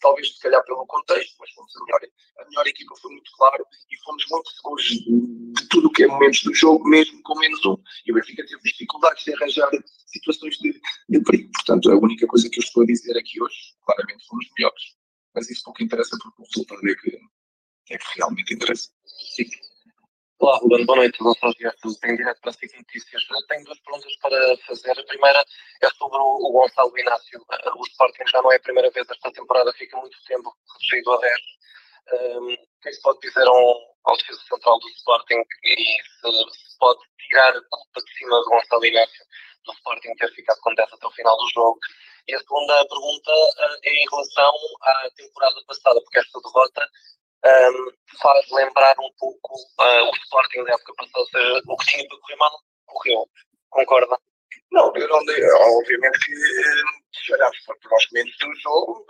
Talvez, 0.00 0.34
se 0.34 0.40
calhar, 0.40 0.64
pelo 0.64 0.86
contexto, 0.86 1.36
mas 1.38 1.50
fomos 1.50 1.76
a 1.76 1.84
melhor, 1.84 2.00
a 2.38 2.44
melhor 2.48 2.66
equipa, 2.66 2.94
foi 2.96 3.12
muito 3.12 3.30
claro 3.36 3.66
e 3.90 4.04
fomos 4.04 4.24
muito 4.30 4.50
seguros 4.50 4.84
de 4.84 5.68
tudo 5.68 5.88
o 5.88 5.92
que 5.92 6.04
é 6.04 6.06
momentos 6.06 6.42
do 6.42 6.54
jogo, 6.54 6.88
mesmo 6.88 7.20
com 7.22 7.38
menos 7.38 7.64
um. 7.66 7.76
E 8.06 8.12
o 8.12 8.14
Benfica 8.14 8.46
teve 8.46 8.62
dificuldades 8.62 9.24
de 9.24 9.34
arranjar 9.34 9.70
situações 10.06 10.56
de, 10.58 10.80
de 11.08 11.20
perigo. 11.22 11.50
Portanto, 11.52 11.90
a 11.90 11.96
única 11.96 12.26
coisa 12.26 12.48
que 12.48 12.58
eu 12.58 12.62
estou 12.62 12.84
a 12.84 12.86
dizer 12.86 13.18
aqui 13.18 13.42
hoje, 13.42 13.56
claramente, 13.84 14.26
fomos 14.26 14.46
melhores. 14.56 14.82
Mas 15.34 15.50
isso 15.50 15.62
pouco 15.64 15.82
interessa, 15.82 16.16
porque 16.22 16.40
o 16.40 16.46
resultado 16.46 16.88
é 16.88 16.94
que, 16.94 17.18
é 17.90 17.98
que 17.98 18.18
realmente 18.18 18.54
interessa. 18.54 18.88
Sim. 19.34 19.44
Olá, 20.40 20.58
Ruben, 20.58 20.84
boa 20.84 20.96
noite. 20.96 21.18
Gonçalo 21.18 21.54
Dias, 21.54 21.74
tenho 22.00 22.16
direto 22.16 22.40
para 22.40 22.52
SIC 22.52 22.76
Notícias. 22.76 23.22
Tenho 23.48 23.64
duas 23.64 23.78
perguntas 23.80 24.16
para 24.16 24.56
fazer. 24.66 24.98
A 24.98 25.04
primeira 25.04 25.44
é 25.80 25.90
sobre 25.90 26.18
o 26.18 26.50
Gonçalo 26.50 26.98
Inácio. 26.98 27.40
O 27.76 27.86
Sporting 27.86 28.24
já 28.26 28.42
não 28.42 28.52
é 28.52 28.56
a 28.56 28.60
primeira 28.60 28.90
vez 28.90 29.08
esta 29.08 29.32
temporada, 29.32 29.72
fica 29.74 29.96
muito 29.96 30.16
tempo 30.26 30.52
reduzido 30.72 31.12
a 31.12 31.20
10. 31.20 31.40
Um, 32.12 32.52
o 32.52 32.56
que 32.82 32.88
é 32.88 32.90
que 32.90 32.94
se 32.94 33.02
pode 33.02 33.20
dizer 33.20 33.46
ao, 33.46 34.16
defesa 34.18 34.40
central 34.48 34.78
do 34.80 34.88
Sporting 34.88 35.40
e 35.62 35.76
se, 35.76 36.70
se 36.70 36.78
pode 36.78 37.00
tirar 37.28 37.56
a 37.56 37.62
culpa 37.70 38.02
de 38.04 38.18
cima 38.18 38.36
do 38.36 38.50
Gonçalo 38.50 38.86
Inácio 38.86 39.24
do 39.64 39.72
Sporting 39.72 40.14
ter 40.16 40.34
ficado 40.34 40.60
com 40.60 40.74
10 40.74 40.92
até 40.92 41.06
o 41.06 41.12
final 41.12 41.36
do 41.36 41.48
jogo? 41.50 41.78
E 42.26 42.34
a 42.34 42.38
segunda 42.40 42.86
pergunta 42.88 43.32
uh, 43.32 43.78
é 43.84 44.02
em 44.02 44.06
relação 44.10 44.54
à 44.82 45.10
temporada 45.16 45.56
passada, 45.66 46.00
porque 46.02 46.18
esta 46.18 46.40
derrota 46.40 46.88
um, 47.44 47.92
faz 48.20 48.50
lembrar 48.50 48.96
um 48.98 49.10
pouco 49.18 49.54
uh, 49.54 50.10
o 50.10 50.16
Sporting 50.24 50.64
da 50.64 50.72
época 50.72 50.94
passada, 50.96 51.18
ou 51.18 51.26
seja, 51.26 51.62
o 51.66 51.76
que 51.76 51.86
tinha 51.86 52.08
para 52.08 52.18
correr 52.18 52.36
mal, 52.36 52.60
correu. 52.86 53.28
Concorda? 53.70 54.18
Não, 54.72 54.92
eu 54.96 55.08
não 55.08 55.18
obviamente 55.78 56.18
que 56.24 56.34
se 57.18 57.32
olharmos 57.34 57.58
para 57.64 57.96
os 57.96 58.06
momentos 58.12 58.36
do 58.38 58.54
jogo, 58.60 59.06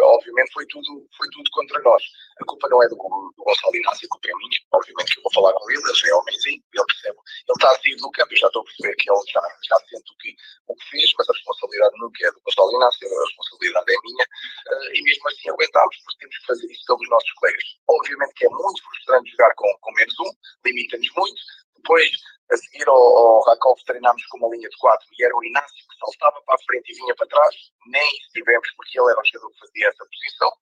obviamente 0.00 0.52
foi 0.52 0.66
tudo, 0.66 1.06
foi 1.16 1.28
tudo 1.30 1.50
contra 1.52 1.80
nós. 1.82 2.02
A 2.40 2.44
culpa 2.44 2.68
não 2.68 2.82
é 2.82 2.88
do, 2.88 2.96
do 2.96 3.44
Gonçalo 3.44 3.76
Inácio, 3.76 4.06
a 4.06 4.08
culpa 4.08 4.28
é 4.28 4.34
minha. 4.34 4.58
Obviamente 4.72 5.12
que 5.12 5.18
eu 5.18 5.22
vou 5.22 5.32
falar 5.32 5.52
com 5.52 5.70
ele, 5.70 5.82
ele 5.82 5.94
já 5.94 6.08
é 6.08 6.14
homenzinho, 6.14 6.62
ele 6.72 6.84
percebe. 6.86 7.18
Ele 7.18 7.56
está 7.56 7.70
a 7.70 7.74
sair 7.74 7.96
do 7.96 8.10
campo, 8.10 8.32
eu 8.32 8.38
já 8.38 8.46
estou 8.46 8.62
a 8.62 8.64
perceber 8.64 8.96
que 8.96 9.10
ele 9.10 9.24
já, 9.32 9.42
já 9.68 9.76
sente 9.90 10.12
o 10.12 10.16
que, 10.16 10.36
o 10.68 10.74
que 10.76 10.90
fez, 10.90 11.12
mas 11.18 11.28
a 11.28 11.32
responsabilidade 11.32 11.98
não 11.98 12.08
é 12.08 12.30
do 12.32 12.40
Gonçalo 12.40 12.76
Inácio, 12.76 13.06
a 13.06 13.24
responsabilidade 13.24 13.92
é 13.92 13.96
minha. 14.02 14.24
Uh, 14.24 14.94
e 14.94 15.02
mesmo 15.02 15.28
assim 15.28 15.50
aguentámos, 15.50 15.96
porque 16.04 16.18
temos 16.20 16.38
que 16.38 16.46
fazer 16.46 16.66
isso 16.72 16.84
pelos 16.86 17.08
nossos 17.10 17.32
colegas. 17.32 17.64
Obviamente 17.88 18.34
que 18.34 18.46
é 18.46 18.48
muito 18.48 18.82
frustrante 18.82 19.30
jogar 19.30 19.54
com, 19.54 19.68
com 19.80 19.92
menos 19.92 20.14
um, 20.20 20.30
limita-nos 20.64 21.10
muito. 21.16 21.42
Depois, 21.82 22.10
a 22.50 22.56
seguir 22.56 22.88
ao, 22.88 22.96
ao 22.96 23.42
Rakov, 23.44 23.78
treinámos 23.84 24.24
com 24.26 24.38
uma 24.38 24.54
linha 24.54 24.68
de 24.68 24.76
quatro 24.78 25.06
e 25.18 25.24
era 25.24 25.36
o 25.36 25.44
Inácio 25.44 25.84
que 25.88 25.98
saltava 25.98 26.40
para 26.42 26.54
a 26.54 26.64
frente 26.64 26.92
e 26.92 26.96
vinha 26.96 27.14
para 27.16 27.26
trás. 27.26 27.54
Nem 27.86 28.10
tivemos, 28.32 28.68
porque 28.76 28.98
ele 28.98 29.10
era 29.10 29.20
o 29.20 29.24
jogador 29.24 29.50
que 29.52 29.58
fazia 29.60 29.88
essa 29.88 30.04
posição. 30.06 30.52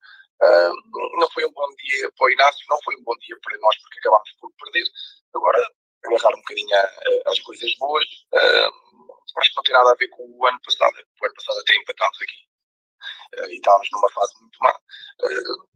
Uh, 0.43 1.21
não 1.21 1.31
foi 1.31 1.45
um 1.45 1.53
bom 1.53 1.69
dia 1.77 2.11
para 2.17 2.27
o 2.27 2.31
Inácio, 2.31 2.67
não 2.71 2.79
foi 2.83 2.97
um 2.97 3.05
bom 3.05 3.15
dia 3.21 3.37
para 3.43 3.59
nós, 3.59 3.77
porque 3.83 3.99
acabámos 4.01 4.31
por 4.41 4.51
perder. 4.59 4.85
Agora, 5.35 5.71
agarrar 6.05 6.35
um 6.35 6.41
bocadinho 6.41 6.77
as 7.27 7.41
coisas 7.41 7.75
boas. 7.77 8.05
Uh, 8.33 8.91
acho 9.39 9.51
que 9.51 9.57
não 9.57 9.63
tem 9.63 9.75
nada 9.75 9.91
a 9.91 9.95
ver 9.95 10.09
com 10.09 10.23
o 10.23 10.47
ano 10.47 10.61
passado. 10.65 10.95
O 11.21 11.27
ano 11.27 11.35
passado 11.35 11.61
até 11.61 11.77
empatámos 11.77 12.19
aqui. 12.23 13.41
Uh, 13.41 13.51
e 13.51 13.57
estávamos 13.57 13.89
numa 13.93 14.11
fase 14.11 14.33
muito 14.41 14.59
má. 14.61 14.73
Uh, 15.23 15.71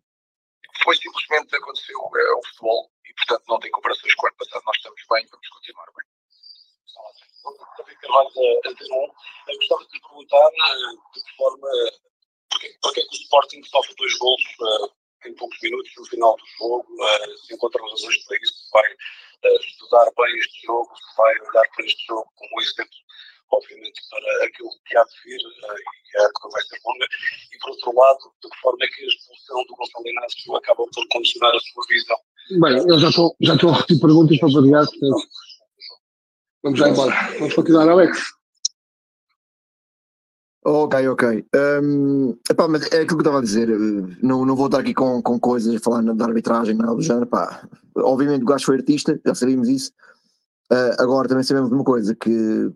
foi 0.83 0.97
simplesmente 0.97 1.55
aconteceu 1.57 1.99
uh, 1.99 2.39
o 2.39 2.47
futebol 2.47 2.91
e, 3.05 3.15
portanto, 3.15 3.45
não 3.49 3.59
tem 3.61 3.71
comparações 3.71 4.15
com 4.15 4.27
o 4.27 4.29
ano 4.29 4.37
passado. 4.37 4.63
Nós 4.67 4.77
estamos 4.77 5.03
bem, 5.11 5.27
vamos 5.31 5.49
continuar 5.49 5.87
bem. 5.97 6.07
Gostava 9.47 9.85
de 9.85 10.01
perguntar 10.01 10.51
de 10.51 11.23
que 11.23 11.37
forma, 11.37 11.69
porque, 12.51 13.01
é 13.01 13.05
que 13.05 13.17
o 13.17 13.21
Sporting 13.23 13.63
sofre 13.65 13.95
dois 13.97 14.15
gols 14.19 14.43
em 15.27 15.35
poucos 15.35 15.59
minutos 15.63 15.93
no 15.97 16.07
final 16.07 16.37
do 16.37 16.47
jogo, 16.59 16.87
se 17.47 17.55
encontra 17.55 17.83
razões 17.83 18.25
para 18.25 18.37
isso, 18.39 18.71
vai 18.73 18.97
estudar 19.61 20.11
bem 20.17 20.39
este 20.39 20.67
jogo, 20.67 20.91
vai 21.17 21.39
olhar 21.41 21.69
para 21.71 21.85
este 21.85 22.07
jogo 22.07 22.31
como 22.37 22.61
exemplo 22.61 23.04
obviamente, 23.57 24.01
para 24.11 24.47
aquilo 24.47 24.71
que 24.87 24.97
há 24.97 25.05
de 25.05 25.15
vir 25.25 25.39
uh, 25.39 25.75
e 26.15 26.19
a 26.19 26.23
época 26.25 26.49
vai 26.51 26.63
ser 26.63 26.79
longa, 26.85 27.07
e 27.53 27.59
por 27.59 27.71
outro 27.71 27.95
lado, 27.95 28.19
de 28.43 28.51
que 28.51 28.61
forma 28.61 28.85
é 28.85 28.89
que 28.89 29.05
a 29.05 29.07
expulsão 29.07 29.65
do 29.65 29.77
Gonçalo 29.77 30.09
Inácio 30.09 30.57
acaba 30.57 30.85
por 30.93 31.09
condicionar 31.13 31.55
a 31.55 31.61
sua 31.61 31.85
visão? 31.89 32.17
Bem, 32.61 32.89
eu 32.89 32.99
já 32.99 33.09
estou 33.09 33.37
já 33.41 33.55
estou 33.55 33.71
a 33.71 33.75
repetir 33.75 34.01
perguntas 34.01 34.39
para 34.39 34.53
variar, 34.53 34.87
portanto, 34.87 35.29
vamos 36.63 36.79
já 36.79 36.89
embora. 36.89 37.13
Vamos 37.39 37.55
continuar, 37.55 37.89
Alex. 37.89 38.19
Ok, 40.67 41.09
ok. 41.09 41.47
Um, 41.83 42.39
epá, 42.51 42.67
mas 42.67 42.91
é 42.91 43.03
aquilo 43.03 43.07
que 43.07 43.15
eu 43.15 43.19
estava 43.19 43.39
a 43.39 43.43
dizer. 43.43 43.69
Não, 44.23 44.47
não 44.47 44.57
vou 44.57 44.67
estar 44.67 44.79
aqui 44.79 44.95
com, 44.95 45.21
com 45.21 45.39
coisas, 45.39 45.79
falando 45.83 46.15
da 46.15 46.25
arbitragem, 46.25 46.75
nada 46.75 46.95
do 46.95 47.03
género. 47.03 47.27
Pá. 47.27 47.69
Obviamente 47.97 48.43
o 48.43 48.47
gajo 48.47 48.65
foi 48.65 48.77
artista, 48.77 49.21
já 49.27 49.35
sabíamos 49.35 49.69
isso. 49.69 49.93
Uh, 50.73 50.97
agora 50.99 51.29
também 51.29 51.45
sabemos 51.45 51.71
uma 51.71 51.85
coisa, 51.85 52.15
que 52.15 52.73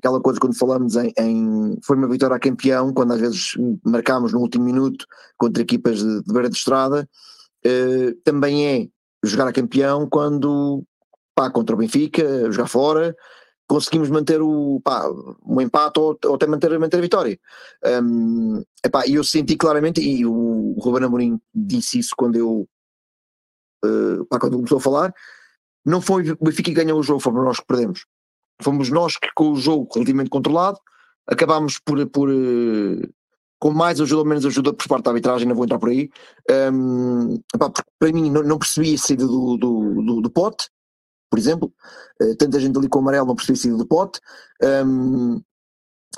aquela 0.00 0.20
coisa 0.20 0.40
quando 0.40 0.56
falamos 0.56 0.96
em, 0.96 1.12
em, 1.18 1.78
foi 1.84 1.96
uma 1.96 2.08
vitória 2.08 2.34
a 2.34 2.40
campeão, 2.40 2.92
quando 2.92 3.12
às 3.12 3.20
vezes 3.20 3.52
marcámos 3.84 4.32
no 4.32 4.40
último 4.40 4.64
minuto 4.64 5.06
contra 5.36 5.62
equipas 5.62 5.98
de, 5.98 6.22
de 6.22 6.32
beira 6.32 6.48
de 6.48 6.56
estrada, 6.56 7.08
uh, 7.66 8.14
também 8.24 8.66
é 8.66 8.88
jogar 9.22 9.46
a 9.46 9.52
campeão 9.52 10.08
quando 10.08 10.82
pá, 11.34 11.50
contra 11.50 11.74
o 11.74 11.78
Benfica, 11.78 12.50
jogar 12.50 12.66
fora, 12.66 13.14
conseguimos 13.68 14.08
manter 14.08 14.40
o, 14.40 14.80
pá, 14.82 15.06
um 15.46 15.60
empate 15.60 16.00
ou, 16.00 16.18
ou, 16.24 16.34
até 16.34 16.46
manter, 16.46 16.76
manter 16.78 16.96
a 16.96 17.02
vitória. 17.02 17.38
Um, 18.02 18.62
eu 19.06 19.22
senti 19.22 19.56
claramente, 19.56 20.00
e 20.00 20.26
o, 20.26 20.74
Ruben 20.78 21.04
Amorim 21.04 21.40
disse 21.54 21.98
isso 21.98 22.14
quando 22.16 22.36
eu 22.36 22.66
uh, 23.84 24.24
pá, 24.26 24.38
quando 24.38 24.56
começou 24.56 24.78
a 24.78 24.80
falar, 24.80 25.14
não 25.84 26.00
foi 26.00 26.30
o 26.30 26.44
Benfica 26.44 26.70
que 26.70 26.74
ganhou 26.74 26.98
o 26.98 27.02
jogo, 27.02 27.20
fomos 27.20 27.44
nós 27.44 27.60
que 27.60 27.66
perdemos. 27.66 28.06
Fomos 28.62 28.90
nós 28.90 29.16
que, 29.16 29.28
com 29.34 29.52
o 29.52 29.56
jogo 29.56 29.88
relativamente 29.94 30.30
controlado, 30.30 30.78
acabámos 31.26 31.78
por, 31.78 32.04
por 32.08 32.28
uh, 32.28 33.08
com 33.58 33.70
mais 33.70 34.00
ajuda 34.00 34.22
ou 34.22 34.26
menos 34.26 34.44
ajuda 34.46 34.72
por 34.72 34.88
parte 34.88 35.04
da 35.04 35.10
arbitragem, 35.10 35.46
não 35.46 35.54
vou 35.54 35.64
entrar 35.64 35.78
por 35.78 35.90
aí. 35.90 36.10
Um, 36.72 37.38
para 37.98 38.12
mim, 38.12 38.30
não, 38.30 38.42
não, 38.42 38.58
percebi 38.58 38.94
a 38.94 38.98
saída 38.98 39.26
do, 39.26 39.56
do, 39.56 40.02
do, 40.02 40.20
do 40.22 40.30
pote, 40.30 40.68
por 41.30 41.38
exemplo. 41.38 41.72
Uh, 42.20 42.34
tanta 42.36 42.58
gente 42.58 42.76
ali 42.78 42.88
com 42.88 42.98
o 42.98 43.02
amarelo 43.02 43.26
não 43.26 43.36
percebi 43.36 43.58
a 43.58 43.62
saída 43.62 43.76
do 43.76 43.86
pote. 43.86 44.20
Um, 44.62 45.40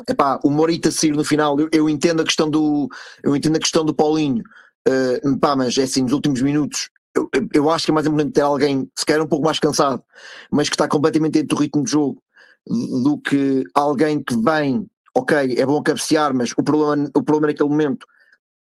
epá, 0.08 0.40
o 0.44 0.50
Morita 0.50 0.90
sair 0.90 1.12
no 1.12 1.24
final, 1.24 1.58
eu, 1.58 1.68
eu, 1.72 1.88
entendo 1.88 2.22
a 2.22 2.24
questão 2.24 2.48
do 2.48 2.88
eu 3.22 3.36
entendo 3.36 3.56
a 3.56 3.60
questão 3.60 3.84
do 3.84 3.94
Paulinho, 3.94 4.42
uh, 4.88 5.56
mas 5.56 5.76
é 5.76 5.82
assim, 5.82 6.02
nos 6.02 6.12
últimos 6.12 6.40
minutos 6.40 6.88
eu, 7.14 7.28
eu 7.52 7.70
acho 7.70 7.84
que 7.84 7.90
é 7.90 7.94
mais 7.94 8.06
importante 8.06 8.32
ter 8.32 8.40
alguém, 8.40 8.90
se 8.96 9.04
calhar 9.04 9.22
um 9.22 9.28
pouco 9.28 9.44
mais 9.44 9.58
cansado, 9.58 10.02
mas 10.50 10.68
que 10.68 10.74
está 10.74 10.88
completamente 10.88 11.34
dentro 11.34 11.56
do 11.56 11.60
ritmo 11.60 11.84
de 11.84 11.90
jogo, 11.90 12.22
do 12.66 13.18
que 13.18 13.64
alguém 13.74 14.22
que 14.22 14.36
vem, 14.36 14.88
ok, 15.14 15.56
é 15.58 15.66
bom 15.66 15.82
cabecear, 15.82 16.34
mas 16.34 16.52
o 16.56 16.62
problema, 16.62 17.10
o 17.14 17.22
problema 17.22 17.48
naquele 17.48 17.68
momento, 17.68 18.06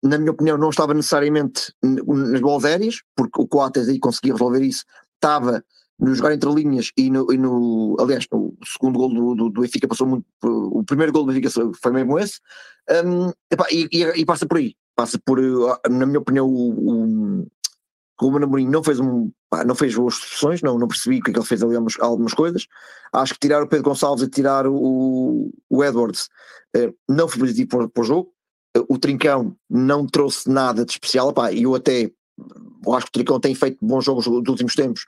na 0.02 0.18
minha 0.18 0.32
opinião, 0.32 0.56
não 0.56 0.70
estava 0.70 0.94
necessariamente 0.94 1.72
nas 1.82 2.40
bolas 2.40 2.64
aéreas, 2.64 3.02
porque 3.14 3.40
o 3.40 3.46
Coates 3.46 3.88
aí 3.88 3.98
conseguia 3.98 4.32
resolver 4.32 4.62
isso, 4.62 4.84
estava 5.16 5.62
no 5.98 6.14
jogar 6.14 6.32
entre 6.32 6.50
linhas 6.50 6.90
e 6.96 7.10
no, 7.10 7.30
e 7.30 7.36
no 7.36 7.94
aliás, 8.00 8.26
no 8.32 8.56
segundo 8.64 8.98
gol 8.98 9.12
do, 9.12 9.34
do, 9.34 9.50
do 9.50 9.88
passou 9.88 10.06
muito, 10.06 10.24
o 10.42 10.82
primeiro 10.82 11.12
gol 11.12 11.24
do 11.24 11.32
Benfica 11.32 11.50
foi 11.50 11.92
mesmo 11.92 12.18
esse, 12.18 12.40
um, 13.04 13.30
epá, 13.50 13.66
e, 13.70 13.86
e, 13.92 14.02
e, 14.20 14.24
passa 14.24 14.46
por 14.46 14.56
aí, 14.56 14.74
passa 14.96 15.18
por, 15.22 15.38
na 15.90 16.06
minha 16.06 16.18
opinião, 16.18 16.48
o, 16.48 17.42
o 17.42 17.46
Ruben 18.20 18.44
Amorim 18.44 18.68
não 18.68 18.82
fez 18.82 19.00
um 19.00 19.30
pá, 19.48 19.64
não 19.64 19.74
fez 19.74 19.94
boas 19.94 20.14
soluções, 20.14 20.62
não, 20.62 20.78
não 20.78 20.86
percebi 20.86 21.20
que 21.20 21.30
ele 21.30 21.44
fez 21.44 21.62
ali 21.62 21.74
algumas, 21.74 21.98
algumas 22.00 22.34
coisas. 22.34 22.66
Acho 23.12 23.34
que 23.34 23.40
tirar 23.40 23.62
o 23.62 23.66
Pedro 23.66 23.86
Gonçalves 23.86 24.22
e 24.22 24.28
tirar 24.28 24.66
o, 24.66 25.50
o 25.68 25.84
Edwards 25.84 26.28
eh, 26.76 26.92
não 27.08 27.26
foi 27.26 27.40
positivo 27.40 27.88
para, 27.88 28.02
o 28.02 28.04
jogo. 28.04 28.32
o 28.88 28.98
Trincão 28.98 29.56
não 29.68 30.06
trouxe 30.06 30.48
nada 30.48 30.84
de 30.84 30.92
especial, 30.92 31.32
pá, 31.32 31.52
eu 31.52 31.74
até 31.74 32.10
eu 32.86 32.94
acho 32.94 33.06
que 33.06 33.10
o 33.10 33.12
Trincão 33.12 33.40
tem 33.40 33.54
feito 33.54 33.78
bons 33.82 34.04
jogos 34.04 34.24
dos 34.24 34.48
últimos 34.48 34.74
tempos. 34.74 35.06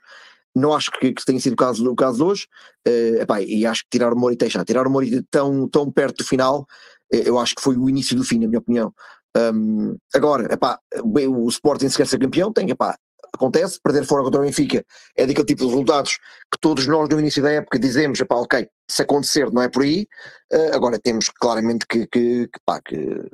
Não 0.55 0.73
acho 0.73 0.91
que, 0.91 1.11
que 1.11 1.25
tenha 1.25 1.39
sido 1.39 1.53
o 1.53 1.57
caso, 1.57 1.89
o 1.89 1.95
caso 1.95 2.17
de 2.17 2.23
hoje, 2.23 2.47
eh, 2.85 3.21
epá, 3.21 3.41
e 3.41 3.65
acho 3.65 3.83
que 3.83 3.89
tirar 3.89 4.13
o 4.13 4.15
Morita, 4.15 4.47
tirar 4.63 4.85
o 4.85 4.89
Morita 4.89 5.25
tão, 5.31 5.67
tão 5.67 5.91
perto 5.91 6.17
do 6.17 6.23
final, 6.23 6.67
eh, 7.11 7.23
eu 7.27 7.39
acho 7.39 7.55
que 7.55 7.61
foi 7.61 7.75
o 7.75 7.89
início 7.89 8.15
do 8.15 8.23
fim, 8.23 8.37
na 8.37 8.47
minha 8.47 8.59
opinião. 8.59 8.93
Um, 9.35 9.97
agora, 10.13 10.53
epá, 10.53 10.79
o 11.03 11.49
Sporting 11.49 11.89
se 11.89 11.97
quer 11.97 12.07
ser 12.07 12.19
campeão, 12.19 12.53
tem, 12.53 12.69
epá, 12.69 12.95
acontece, 13.33 13.79
perder 13.81 14.05
fora 14.05 14.23
contra 14.23 14.41
o 14.41 14.43
Benfica 14.43 14.85
é 15.15 15.25
daquele 15.25 15.45
tipo 15.45 15.63
de 15.63 15.69
resultados 15.69 16.19
que 16.51 16.59
todos 16.61 16.85
nós 16.85 17.09
no 17.09 17.19
início 17.19 17.41
da 17.41 17.51
época 17.51 17.79
dizemos, 17.79 18.19
epá, 18.19 18.35
ok, 18.35 18.67
se 18.89 19.01
acontecer 19.01 19.51
não 19.51 19.61
é 19.61 19.69
por 19.69 19.83
aí, 19.83 20.07
uh, 20.53 20.75
agora 20.75 20.99
temos 20.99 21.29
claramente 21.29 21.85
que, 21.87 22.05
que, 22.07 22.47
que, 22.47 22.81
que 22.85 23.29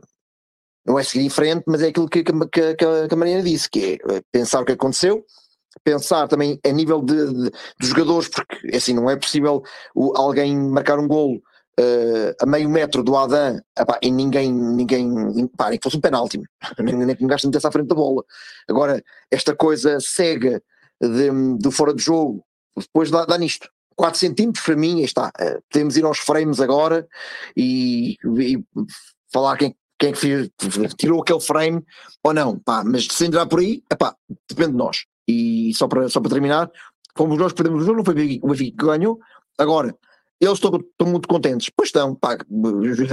não 0.86 0.98
é 0.98 1.04
seguir 1.04 1.26
em 1.26 1.30
frente, 1.30 1.64
mas 1.68 1.82
é 1.82 1.88
aquilo 1.88 2.10
que, 2.10 2.24
que, 2.24 2.34
que, 2.52 2.76
que 2.76 3.14
a 3.14 3.18
Mariana 3.18 3.44
disse, 3.44 3.70
que 3.70 3.80
é 3.80 4.16
eh, 4.16 4.22
pensar 4.32 4.62
o 4.62 4.66
que 4.66 4.72
aconteceu, 4.72 5.24
pensar 5.84 6.28
também 6.28 6.60
a 6.66 6.72
nível 6.72 7.02
de, 7.02 7.28
de, 7.28 7.52
dos 7.80 7.90
jogadores, 7.90 8.30
porque 8.30 8.76
assim 8.76 8.94
não 8.94 9.10
é 9.10 9.16
possível 9.16 9.62
o, 9.94 10.18
alguém 10.18 10.58
marcar 10.58 10.98
um 10.98 11.08
golo 11.08 11.42
uh, 11.80 12.36
a 12.42 12.46
meio 12.46 12.70
metro 12.70 13.04
do 13.04 13.16
Adam 13.16 13.60
epá, 13.78 13.98
e 14.02 14.12
ninguém, 14.12 14.52
ninguém 14.52 15.48
pá, 15.56 15.72
que 15.72 15.80
fosse 15.82 15.98
um 15.98 16.02
penalti, 16.02 16.42
nem, 16.80 16.96
nem 16.96 17.16
que 17.16 17.24
um 17.24 17.28
gajo 17.28 17.48
metesse 17.48 17.68
à 17.68 17.72
frente 17.72 17.88
da 17.88 17.96
bola. 17.96 18.24
Agora, 18.68 19.02
esta 19.32 19.56
coisa 19.56 20.00
cega 20.00 20.62
de, 21.02 21.30
do 21.58 21.72
fora 21.72 21.94
de 21.94 22.04
jogo, 22.04 22.44
depois 22.78 23.10
dá, 23.10 23.26
dá 23.26 23.38
nisto. 23.38 23.70
4 23.96 24.18
centímetros 24.18 24.64
para 24.64 24.78
mim, 24.78 25.02
está. 25.02 25.32
Uh, 25.40 25.62
podemos 25.72 25.98
ir 25.98 26.06
aos 26.06 26.20
frames 26.20 26.60
agora 26.60 27.08
e, 27.56 28.16
e 28.40 28.64
falar 29.32 29.58
quem, 29.58 29.76
quem 29.98 30.10
é 30.10 30.14
que 30.14 30.96
tirou 30.96 31.22
aquele 31.22 31.42
frame 31.42 31.84
ou 32.24 32.34
não, 32.34 32.58
pá, 32.58 32.84
mas 32.84 33.06
se 33.06 33.26
entrar 33.26 33.46
por 33.46 33.60
aí, 33.60 33.84
epá, 33.92 34.16
depende 34.50 34.72
de 34.72 34.78
nós. 34.78 35.06
E 35.28 35.74
só 35.76 35.88
para, 35.88 36.10
só 36.10 36.20
para 36.22 36.32
terminar, 36.32 36.72
fomos 37.16 37.38
nós 37.38 37.52
que 37.52 37.58
perdemos 37.58 37.84
o 37.84 37.86
jogo, 37.86 37.98
não 37.98 38.06
foi 38.06 38.40
o 38.42 38.48
Benfica 38.48 38.78
que 38.78 38.86
ganhou. 38.86 39.20
Agora, 39.58 39.94
eles 40.40 40.56
estão, 40.56 40.76
estão 40.76 41.08
muito 41.08 41.28
contentes. 41.28 41.70
Pois 41.76 41.90
estão, 41.90 42.16
pá, 42.16 42.38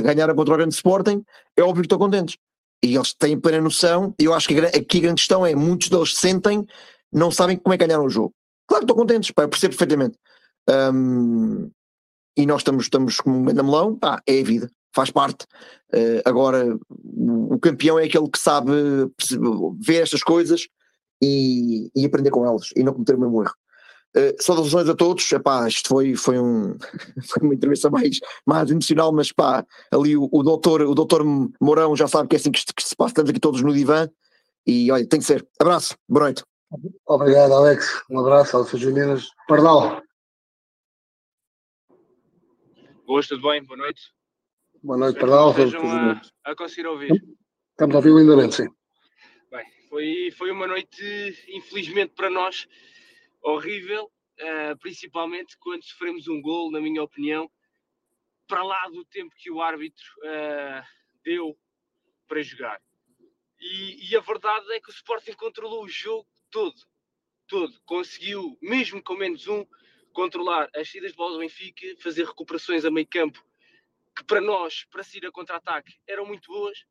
ganharam 0.02 0.34
contra 0.34 0.54
o 0.54 0.56
grande 0.56 0.74
Sporting, 0.74 1.24
é 1.56 1.62
óbvio 1.62 1.82
que 1.82 1.86
estão 1.86 1.98
contentes. 1.98 2.36
E 2.84 2.94
eles 2.94 3.14
têm 3.14 3.38
plena 3.38 3.60
noção, 3.60 4.14
e 4.20 4.24
eu 4.24 4.34
acho 4.34 4.48
que 4.48 4.58
aqui 4.58 4.98
a 4.98 5.00
grande 5.00 5.20
questão 5.20 5.44
é, 5.44 5.54
muitos 5.54 5.88
deles 5.88 6.16
sentem, 6.16 6.64
não 7.12 7.30
sabem 7.30 7.56
como 7.56 7.74
é 7.74 7.78
que 7.78 7.86
ganharam 7.86 8.04
o 8.04 8.10
jogo. 8.10 8.32
Claro 8.66 8.84
que 8.84 8.92
estão 8.92 8.96
contentes, 8.96 9.30
pá, 9.30 9.42
eu 9.44 9.48
percebo 9.48 9.76
perfeitamente. 9.76 10.18
Um, 10.68 11.70
e 12.36 12.44
nós 12.44 12.60
estamos, 12.60 12.84
estamos 12.84 13.20
como 13.20 13.38
um 13.38 13.42
melão, 13.42 13.96
pá, 13.96 14.20
é 14.26 14.40
a 14.40 14.44
vida, 14.44 14.70
faz 14.94 15.10
parte. 15.10 15.46
Uh, 15.94 16.20
agora, 16.24 16.78
o 16.90 17.58
campeão 17.58 17.98
é 17.98 18.04
aquele 18.04 18.28
que 18.28 18.38
sabe 18.38 18.72
ver 19.80 20.02
estas 20.02 20.22
coisas 20.22 20.68
e, 21.22 21.90
e 21.94 22.04
aprender 22.04 22.30
com 22.30 22.44
elas, 22.44 22.70
e 22.76 22.82
não 22.82 22.92
cometer 22.92 23.14
o 23.14 23.20
mesmo 23.20 23.42
erro. 23.42 23.54
Uh, 24.14 24.42
saudações 24.42 24.88
a 24.88 24.94
todos. 24.94 25.30
Epá, 25.30 25.68
isto 25.68 25.88
foi, 25.88 26.14
foi, 26.14 26.38
um, 26.38 26.76
foi 27.28 27.42
uma 27.42 27.54
entrevista 27.54 27.90
mais, 27.90 28.18
mais 28.46 28.70
emocional, 28.70 29.12
mas 29.12 29.32
pá, 29.32 29.64
ali 29.92 30.16
o, 30.16 30.28
o, 30.32 30.42
doutor, 30.42 30.82
o 30.82 30.94
doutor 30.94 31.24
Mourão 31.60 31.94
já 31.94 32.08
sabe 32.08 32.28
que 32.28 32.36
é 32.36 32.38
assim 32.38 32.50
que, 32.50 32.64
que 32.64 32.82
se 32.82 32.96
passa, 32.96 33.10
estamos 33.10 33.30
aqui 33.30 33.40
todos 33.40 33.62
no 33.62 33.74
divã 33.74 34.08
e 34.66 34.90
olha, 34.90 35.06
tem 35.06 35.20
que 35.20 35.26
ser. 35.26 35.46
Abraço, 35.60 35.96
boa 36.08 36.24
noite. 36.24 36.42
Obrigado, 37.06 37.52
Alex. 37.52 38.02
Um 38.10 38.18
abraço 38.18 38.56
aos 38.56 38.70
Julinas. 38.70 39.28
Pardal. 39.46 40.02
Boas, 43.06 43.28
tudo 43.28 43.48
bem? 43.48 43.62
Boa 43.62 43.78
noite. 43.78 44.02
Boa 44.82 44.98
noite, 44.98 45.20
Pardal. 45.20 45.54
A, 46.44 46.50
a 46.50 46.56
conseguir 46.56 46.88
ouvir. 46.88 47.22
Estamos 47.70 47.94
a 47.94 47.98
ouvir 47.98 48.12
lindamente, 48.12 48.56
sim. 48.56 48.68
Bem, 49.50 49.64
foi, 49.88 50.30
foi 50.36 50.50
uma 50.50 50.66
noite, 50.66 51.38
infelizmente 51.48 52.14
para 52.16 52.28
nós, 52.28 52.66
horrível, 53.46 54.10
uh, 54.40 54.76
principalmente 54.80 55.56
quando 55.58 55.84
sofremos 55.84 56.26
um 56.26 56.40
gol, 56.42 56.70
na 56.70 56.80
minha 56.80 57.02
opinião, 57.02 57.50
para 58.46 58.62
lá 58.62 58.88
do 58.88 59.04
tempo 59.04 59.34
que 59.36 59.50
o 59.50 59.62
árbitro 59.62 60.04
uh, 60.18 60.84
deu 61.22 61.56
para 62.26 62.42
jogar. 62.42 62.80
E, 63.60 64.10
e, 64.10 64.16
a 64.16 64.20
verdade 64.20 64.70
é 64.72 64.80
que 64.80 64.90
o 64.90 64.92
Sporting 64.92 65.32
controlou 65.32 65.84
o 65.84 65.88
jogo 65.88 66.26
todo, 66.50 66.74
todo. 67.46 67.80
Conseguiu, 67.84 68.58
mesmo 68.60 69.02
com 69.02 69.14
menos 69.14 69.46
um, 69.46 69.64
controlar 70.12 70.68
as 70.74 70.90
saídas 70.90 71.12
de 71.12 71.16
bola 71.16 71.34
do 71.34 71.38
Benfica, 71.38 71.86
fazer 72.00 72.26
recuperações 72.26 72.84
a 72.84 72.90
meio 72.90 73.06
campo, 73.06 73.42
que 74.14 74.24
para 74.24 74.40
nós, 74.40 74.84
para 74.90 75.02
sair 75.02 75.24
a 75.24 75.32
contra-ataque, 75.32 75.94
eram 76.06 76.26
muito 76.26 76.48
boas, 76.48 76.84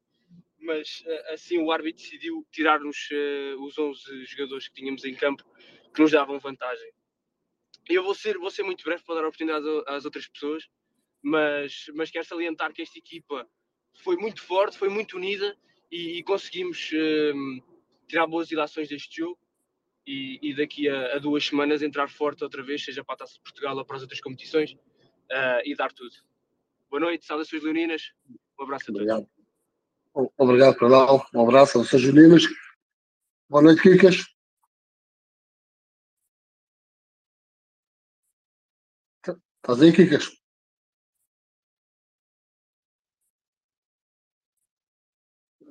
mas 0.59 1.03
uh, 1.05 1.33
assim 1.33 1.57
o 1.57 1.71
árbitro 1.71 2.01
decidiu 2.01 2.47
tirar-nos 2.51 3.09
uh, 3.11 3.63
os 3.63 3.77
11 3.77 4.25
jogadores 4.25 4.67
que 4.69 4.75
tínhamos 4.75 5.03
em 5.03 5.13
campo 5.13 5.43
que 5.95 6.01
nos 6.01 6.11
davam 6.11 6.37
vantagem. 6.39 6.91
Eu 7.87 8.03
vou 8.03 8.13
ser, 8.13 8.37
vou 8.37 8.51
ser 8.51 8.63
muito 8.63 8.83
breve 8.83 9.03
para 9.03 9.15
dar 9.15 9.21
oportunidade 9.21 9.65
às 9.87 10.05
outras 10.05 10.27
pessoas, 10.27 10.63
mas, 11.23 11.85
mas 11.93 12.11
quero 12.11 12.25
salientar 12.25 12.73
que 12.73 12.81
esta 12.81 12.97
equipa 12.97 13.47
foi 14.03 14.17
muito 14.17 14.41
forte, 14.43 14.77
foi 14.77 14.89
muito 14.89 15.17
unida 15.17 15.55
e, 15.91 16.17
e 16.17 16.23
conseguimos 16.23 16.91
um, 16.93 17.61
tirar 18.07 18.27
boas 18.27 18.51
ilações 18.51 18.89
deste 18.89 19.21
jogo 19.21 19.39
e, 20.05 20.39
e 20.41 20.55
daqui 20.55 20.89
a, 20.89 21.15
a, 21.15 21.19
duas 21.19 21.45
semanas 21.45 21.81
entrar 21.81 22.09
forte 22.09 22.43
outra 22.43 22.63
vez, 22.63 22.83
seja 22.83 23.03
para 23.03 23.15
a 23.15 23.17
Taça 23.19 23.35
de 23.35 23.41
Portugal 23.41 23.77
ou 23.77 23.85
para 23.85 23.95
as 23.95 24.01
outras 24.01 24.19
competições 24.19 24.71
uh, 24.73 25.61
e 25.63 25.75
dar 25.75 25.91
tudo. 25.91 26.13
Boa 26.89 26.99
noite, 26.99 27.25
saudações 27.25 27.63
leoninas, 27.63 28.13
um 28.59 28.63
abraço 28.63 28.85
a 28.89 28.93
Obrigado. 28.93 29.27
todos. 30.13 30.31
Obrigado, 30.37 30.77
Pernal. 30.77 31.25
Um 31.33 31.41
abraço, 31.41 31.73
saudações 31.73 32.03
leoninas. 32.03 32.43
Boa 33.49 33.63
noite, 33.63 33.81
Kikas. 33.81 34.34
Estás 39.65 39.81
aí, 39.81 39.91
Kikas? 39.91 40.25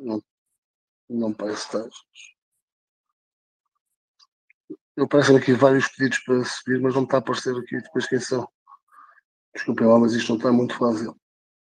Não, 0.00 0.20
não 1.08 1.32
parece 1.32 1.66
estar. 1.66 1.88
Eu 4.96 5.04
aparecem 5.04 5.36
aqui 5.36 5.52
vários 5.52 5.86
pedidos 5.86 6.18
para 6.24 6.44
subir, 6.44 6.80
mas 6.80 6.96
não 6.96 7.04
está 7.04 7.18
a 7.18 7.20
aparecer 7.20 7.56
aqui 7.56 7.76
depois 7.80 8.08
quem 8.08 8.18
são. 8.18 8.48
Desculpem 9.54 9.86
lá, 9.86 9.96
mas 10.00 10.12
isto 10.12 10.30
não 10.30 10.38
está 10.38 10.50
muito 10.50 10.76
fácil. 10.76 11.16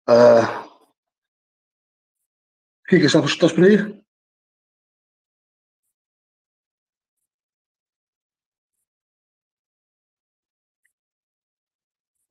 Ah, 0.08 0.64
Kika, 2.88 3.08
estás, 3.08 3.52
por 3.52 3.64
aí? 3.64 3.78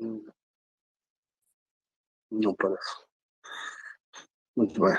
Hum. 0.01 0.25
Não 2.41 2.55
parece. 2.55 3.05
Muito 4.57 4.81
bem. 4.81 4.97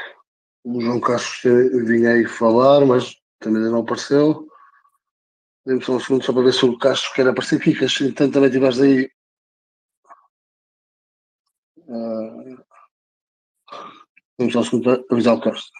O 0.64 0.80
João 0.80 1.00
Castro 1.00 1.86
vinha 1.86 2.14
aí 2.14 2.26
falar, 2.28 2.86
mas 2.86 3.16
também 3.40 3.64
não 3.64 3.80
apareceu. 3.80 4.48
Dê-me 5.66 5.84
só 5.84 5.94
um 5.94 6.00
segundo 6.00 6.24
só 6.24 6.34
para 6.34 6.44
ver 6.44 6.54
se 6.54 6.66
o 6.66 6.78
Castro 6.78 7.14
quer 7.14 7.28
aparecer. 7.28 7.60
Kikas, 7.60 8.00
então 8.02 8.30
também 8.32 8.50
estiveres 8.50 8.80
aí. 8.80 9.12
Uh, 11.78 12.64
só 14.52 14.60
um 14.60 14.64
segundo 14.64 15.04
para 15.06 15.16
avisar 15.16 15.36
o 15.36 15.42
Castro. 15.42 15.72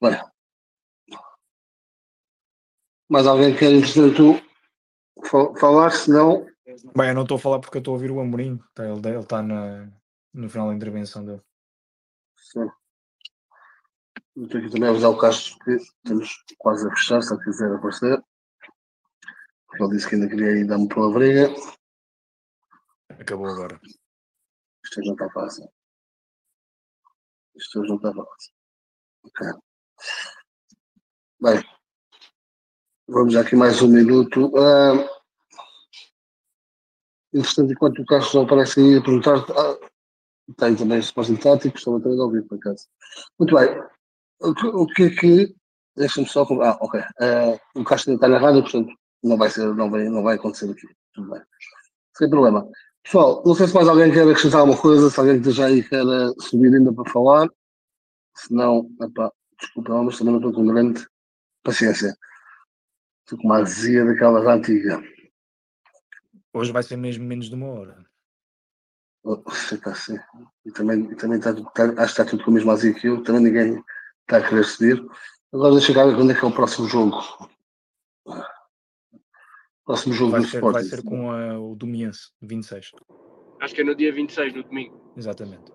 Bem. 0.00 0.20
Mais 3.08 3.26
alguém 3.26 3.54
quer 3.56 3.72
entretanto 3.72 4.51
falar? 5.24 5.90
Se 5.90 6.10
não. 6.10 6.46
Bem, 6.96 7.08
eu 7.08 7.14
não 7.14 7.22
estou 7.22 7.36
a 7.36 7.40
falar 7.40 7.58
porque 7.60 7.76
eu 7.76 7.80
estou 7.80 7.92
a 7.92 7.96
ouvir 7.96 8.10
o 8.10 8.20
Amorim. 8.20 8.58
Tá, 8.74 8.84
ele 8.86 9.18
está 9.18 9.42
no 9.42 10.48
final 10.48 10.68
da 10.68 10.74
intervenção 10.74 11.24
dele. 11.24 11.42
Sim. 12.36 12.68
Eu 14.34 14.48
tenho 14.48 14.64
aqui 14.64 14.72
também 14.72 14.88
a 14.88 14.92
avisar 14.92 15.10
o 15.10 15.18
Castro 15.18 15.58
que 15.64 15.72
estamos 15.72 16.44
quase 16.58 16.86
a 16.86 16.90
fechar, 16.90 17.20
se 17.22 17.34
ele 17.34 17.44
quiser 17.44 17.74
aparecer. 17.74 18.24
Ele 19.74 19.88
disse 19.90 20.08
que 20.08 20.14
ainda 20.14 20.28
queria 20.28 20.52
ir 20.52 20.66
dar-me 20.66 20.88
palavrinha. 20.88 21.48
Acabou 23.10 23.46
agora. 23.46 23.78
Isto 24.84 25.00
hoje 25.00 25.08
não 25.08 25.14
está 25.14 25.30
fácil. 25.30 25.68
Isto 27.54 27.80
hoje 27.80 27.88
não 27.90 27.96
está 27.96 28.12
fácil. 28.12 28.52
Ok. 29.24 29.46
Bem, 31.40 31.62
vamos 33.12 33.36
aqui 33.36 33.54
mais 33.54 33.80
um 33.82 33.88
minuto. 33.88 34.46
Uh, 34.46 35.06
interessante, 37.32 37.72
enquanto 37.72 38.00
o 38.00 38.34
não 38.34 38.42
aparece 38.42 38.80
aí 38.80 38.96
a 38.96 39.02
perguntar, 39.02 39.44
ah, 39.50 39.78
tem 40.56 40.74
também 40.74 41.02
suporte 41.02 41.36
tático, 41.36 41.76
estou 41.76 41.96
a 41.96 42.00
ter 42.00 42.08
a 42.08 42.24
ouvir 42.24 42.42
por 42.42 42.56
acaso. 42.56 42.86
Muito 43.38 43.54
bem. 43.54 43.82
O 44.40 44.54
que, 44.54 44.66
o 44.66 44.86
que 44.86 45.02
é 45.04 45.10
que. 45.10 45.54
Deixa-me 45.96 46.26
só. 46.26 46.42
Ah, 46.62 46.78
ok. 46.80 47.00
Uh, 47.00 47.80
o 47.80 47.84
Castro 47.84 48.14
está 48.14 48.26
na 48.26 48.38
rádio, 48.38 48.62
portanto, 48.62 48.92
não 49.22 49.36
vai, 49.36 49.50
ser, 49.50 49.74
não, 49.74 49.90
vai, 49.90 50.04
não 50.08 50.22
vai 50.22 50.36
acontecer 50.36 50.70
aqui. 50.70 50.88
Tudo 51.14 51.30
bem. 51.30 51.42
Sem 52.16 52.30
problema. 52.30 52.66
Pessoal, 53.04 53.42
não 53.44 53.54
sei 53.54 53.66
se 53.66 53.74
mais 53.74 53.88
alguém 53.88 54.10
quer 54.10 54.22
acrescentar 54.22 54.60
alguma 54.60 54.78
coisa, 54.78 55.10
se 55.10 55.20
alguém 55.20 55.36
esteja 55.36 55.66
aí 55.66 55.82
quer 55.82 56.02
subir 56.40 56.74
ainda 56.74 56.92
para 56.92 57.10
falar. 57.10 57.48
Se 58.34 58.52
não, 58.54 58.88
desculpa, 59.60 60.02
mas 60.02 60.18
também 60.18 60.32
não 60.32 60.40
estou 60.40 60.52
com 60.52 60.66
grande 60.66 61.06
paciência. 61.62 62.16
Estou 63.24 63.38
com 63.38 63.48
uma 63.48 63.58
azia 63.58 64.04
daquelas 64.04 64.46
antiga. 64.46 65.02
Hoje 66.52 66.72
vai 66.72 66.82
ser 66.82 66.96
mesmo 66.96 67.24
menos 67.24 67.48
de 67.48 67.54
uma 67.54 67.68
hora. 67.68 68.06
Oh, 69.24 69.42
está 69.48 69.92
assim. 69.92 70.18
E 70.66 70.72
também, 70.72 71.04
e 71.10 71.14
também 71.14 71.38
está, 71.38 71.50
está, 71.50 71.84
acho 71.84 71.94
que 71.94 72.02
está 72.02 72.24
tudo 72.24 72.44
com 72.44 72.50
a 72.50 72.54
mesma 72.54 72.72
azia 72.72 72.92
que 72.92 73.06
eu, 73.06 73.22
também 73.22 73.42
ninguém 73.42 73.84
está 74.22 74.38
a 74.38 74.48
querer 74.48 74.64
subir. 74.64 75.06
Agora 75.52 75.74
deixa 75.74 75.92
eu 75.92 76.06
ver 76.08 76.16
quando 76.16 76.32
é 76.32 76.34
que 76.34 76.44
é 76.44 76.48
o 76.48 76.52
próximo 76.52 76.88
jogo. 76.88 77.22
Próximo 79.84 80.14
jogo 80.14 80.32
vai 80.32 80.40
do 80.40 80.46
ser, 80.46 80.56
Sporting. 80.56 80.72
Vai 80.72 80.84
ser 80.84 81.02
com 81.02 81.30
a, 81.30 81.58
o 81.58 81.76
Domiense, 81.76 82.30
26. 82.40 82.90
Acho 83.60 83.74
que 83.74 83.80
é 83.80 83.84
no 83.84 83.94
dia 83.94 84.12
26, 84.12 84.54
no 84.54 84.62
domingo. 84.64 85.12
Exatamente. 85.16 85.72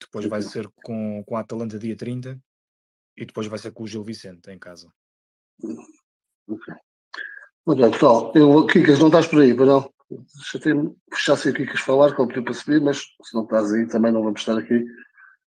Depois 0.00 0.26
vai 0.26 0.42
ser 0.42 0.68
com, 0.82 1.22
com 1.24 1.36
a 1.36 1.40
Atalanta 1.40 1.78
dia 1.78 1.96
30 1.96 2.40
e 3.16 3.24
depois 3.24 3.46
vai 3.46 3.58
ser 3.58 3.72
com 3.72 3.84
o 3.84 3.86
Gil 3.86 4.04
Vicente 4.04 4.50
em 4.50 4.58
casa. 4.58 4.92
Ok. 6.48 6.74
Muito 7.66 7.90
pessoal. 7.90 8.32
Eu, 8.34 8.66
Kikas, 8.66 8.98
não 8.98 9.08
estás 9.08 9.26
por 9.26 9.40
aí, 9.40 9.54
para 9.54 9.66
não? 9.66 9.92
Deixa-me 10.08 10.94
fechar 11.12 11.36
se 11.36 11.50
o 11.50 11.54
Kikas 11.54 11.80
falar, 11.80 12.14
que 12.14 12.20
ele 12.20 12.28
pediu 12.28 12.44
para 12.44 12.54
subir, 12.54 12.80
mas 12.80 12.98
se 12.98 13.34
não 13.34 13.42
estás 13.42 13.72
aí 13.72 13.88
também 13.88 14.12
não 14.12 14.22
vamos 14.22 14.40
estar 14.40 14.56
aqui 14.56 14.84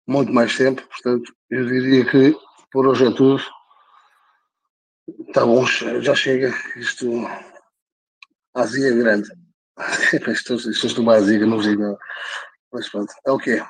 muito 0.07 0.31
mais 0.31 0.55
tempo. 0.55 0.81
Portanto, 0.87 1.35
eu 1.49 1.65
diria 1.65 2.09
que 2.09 2.35
por 2.71 2.87
hoje 2.87 3.07
é 3.07 3.11
tudo. 3.11 3.43
Está 5.27 5.45
bom, 5.45 5.65
já 5.65 6.15
chega. 6.15 6.53
Isto. 6.77 7.27
Azia 8.53 8.87
é 8.89 8.95
grande. 8.95 9.29
isto, 10.31 10.55
isto 10.55 10.99
é 10.99 11.01
uma 11.01 11.15
azia, 11.15 11.45
não 11.45 11.59
digo. 11.59 11.97
Mas 12.71 12.89
pronto, 12.89 13.13
é 13.25 13.31
o 13.31 13.37
que 13.37 13.51
é. 13.51 13.67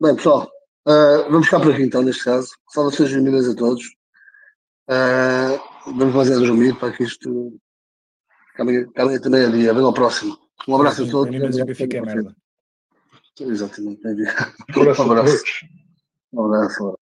Bem, 0.00 0.16
pessoal, 0.16 0.50
uh, 0.86 1.30
vamos 1.30 1.46
ficar 1.46 1.60
por 1.60 1.72
aqui 1.72 1.82
então, 1.82 2.02
neste 2.02 2.24
caso. 2.24 2.50
Saudações 2.68 3.12
bem-vindas 3.12 3.48
a 3.48 3.54
todos. 3.54 3.84
Uh, 4.88 5.92
vamos 5.96 6.14
fazer 6.14 6.34
a 6.34 6.38
dormir 6.38 6.78
para 6.78 6.92
que 6.92 7.04
isto. 7.04 7.58
Caminha 8.54 8.86
também 9.20 9.44
a 9.44 9.48
dia. 9.48 9.72
Venha 9.72 9.86
ao 9.86 9.94
próximo. 9.94 10.38
Um 10.68 10.76
abraço 10.76 11.04
a 11.04 11.08
todos. 11.08 11.34
É 11.34 12.00
merda. 12.00 12.36
Exatamente. 13.40 14.00
Um 14.06 14.82
abraço. 14.82 15.02
Um 16.32 16.44
abraço. 16.44 16.99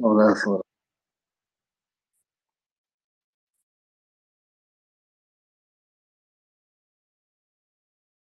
Um 0.00 0.10
abraço. 0.10 0.64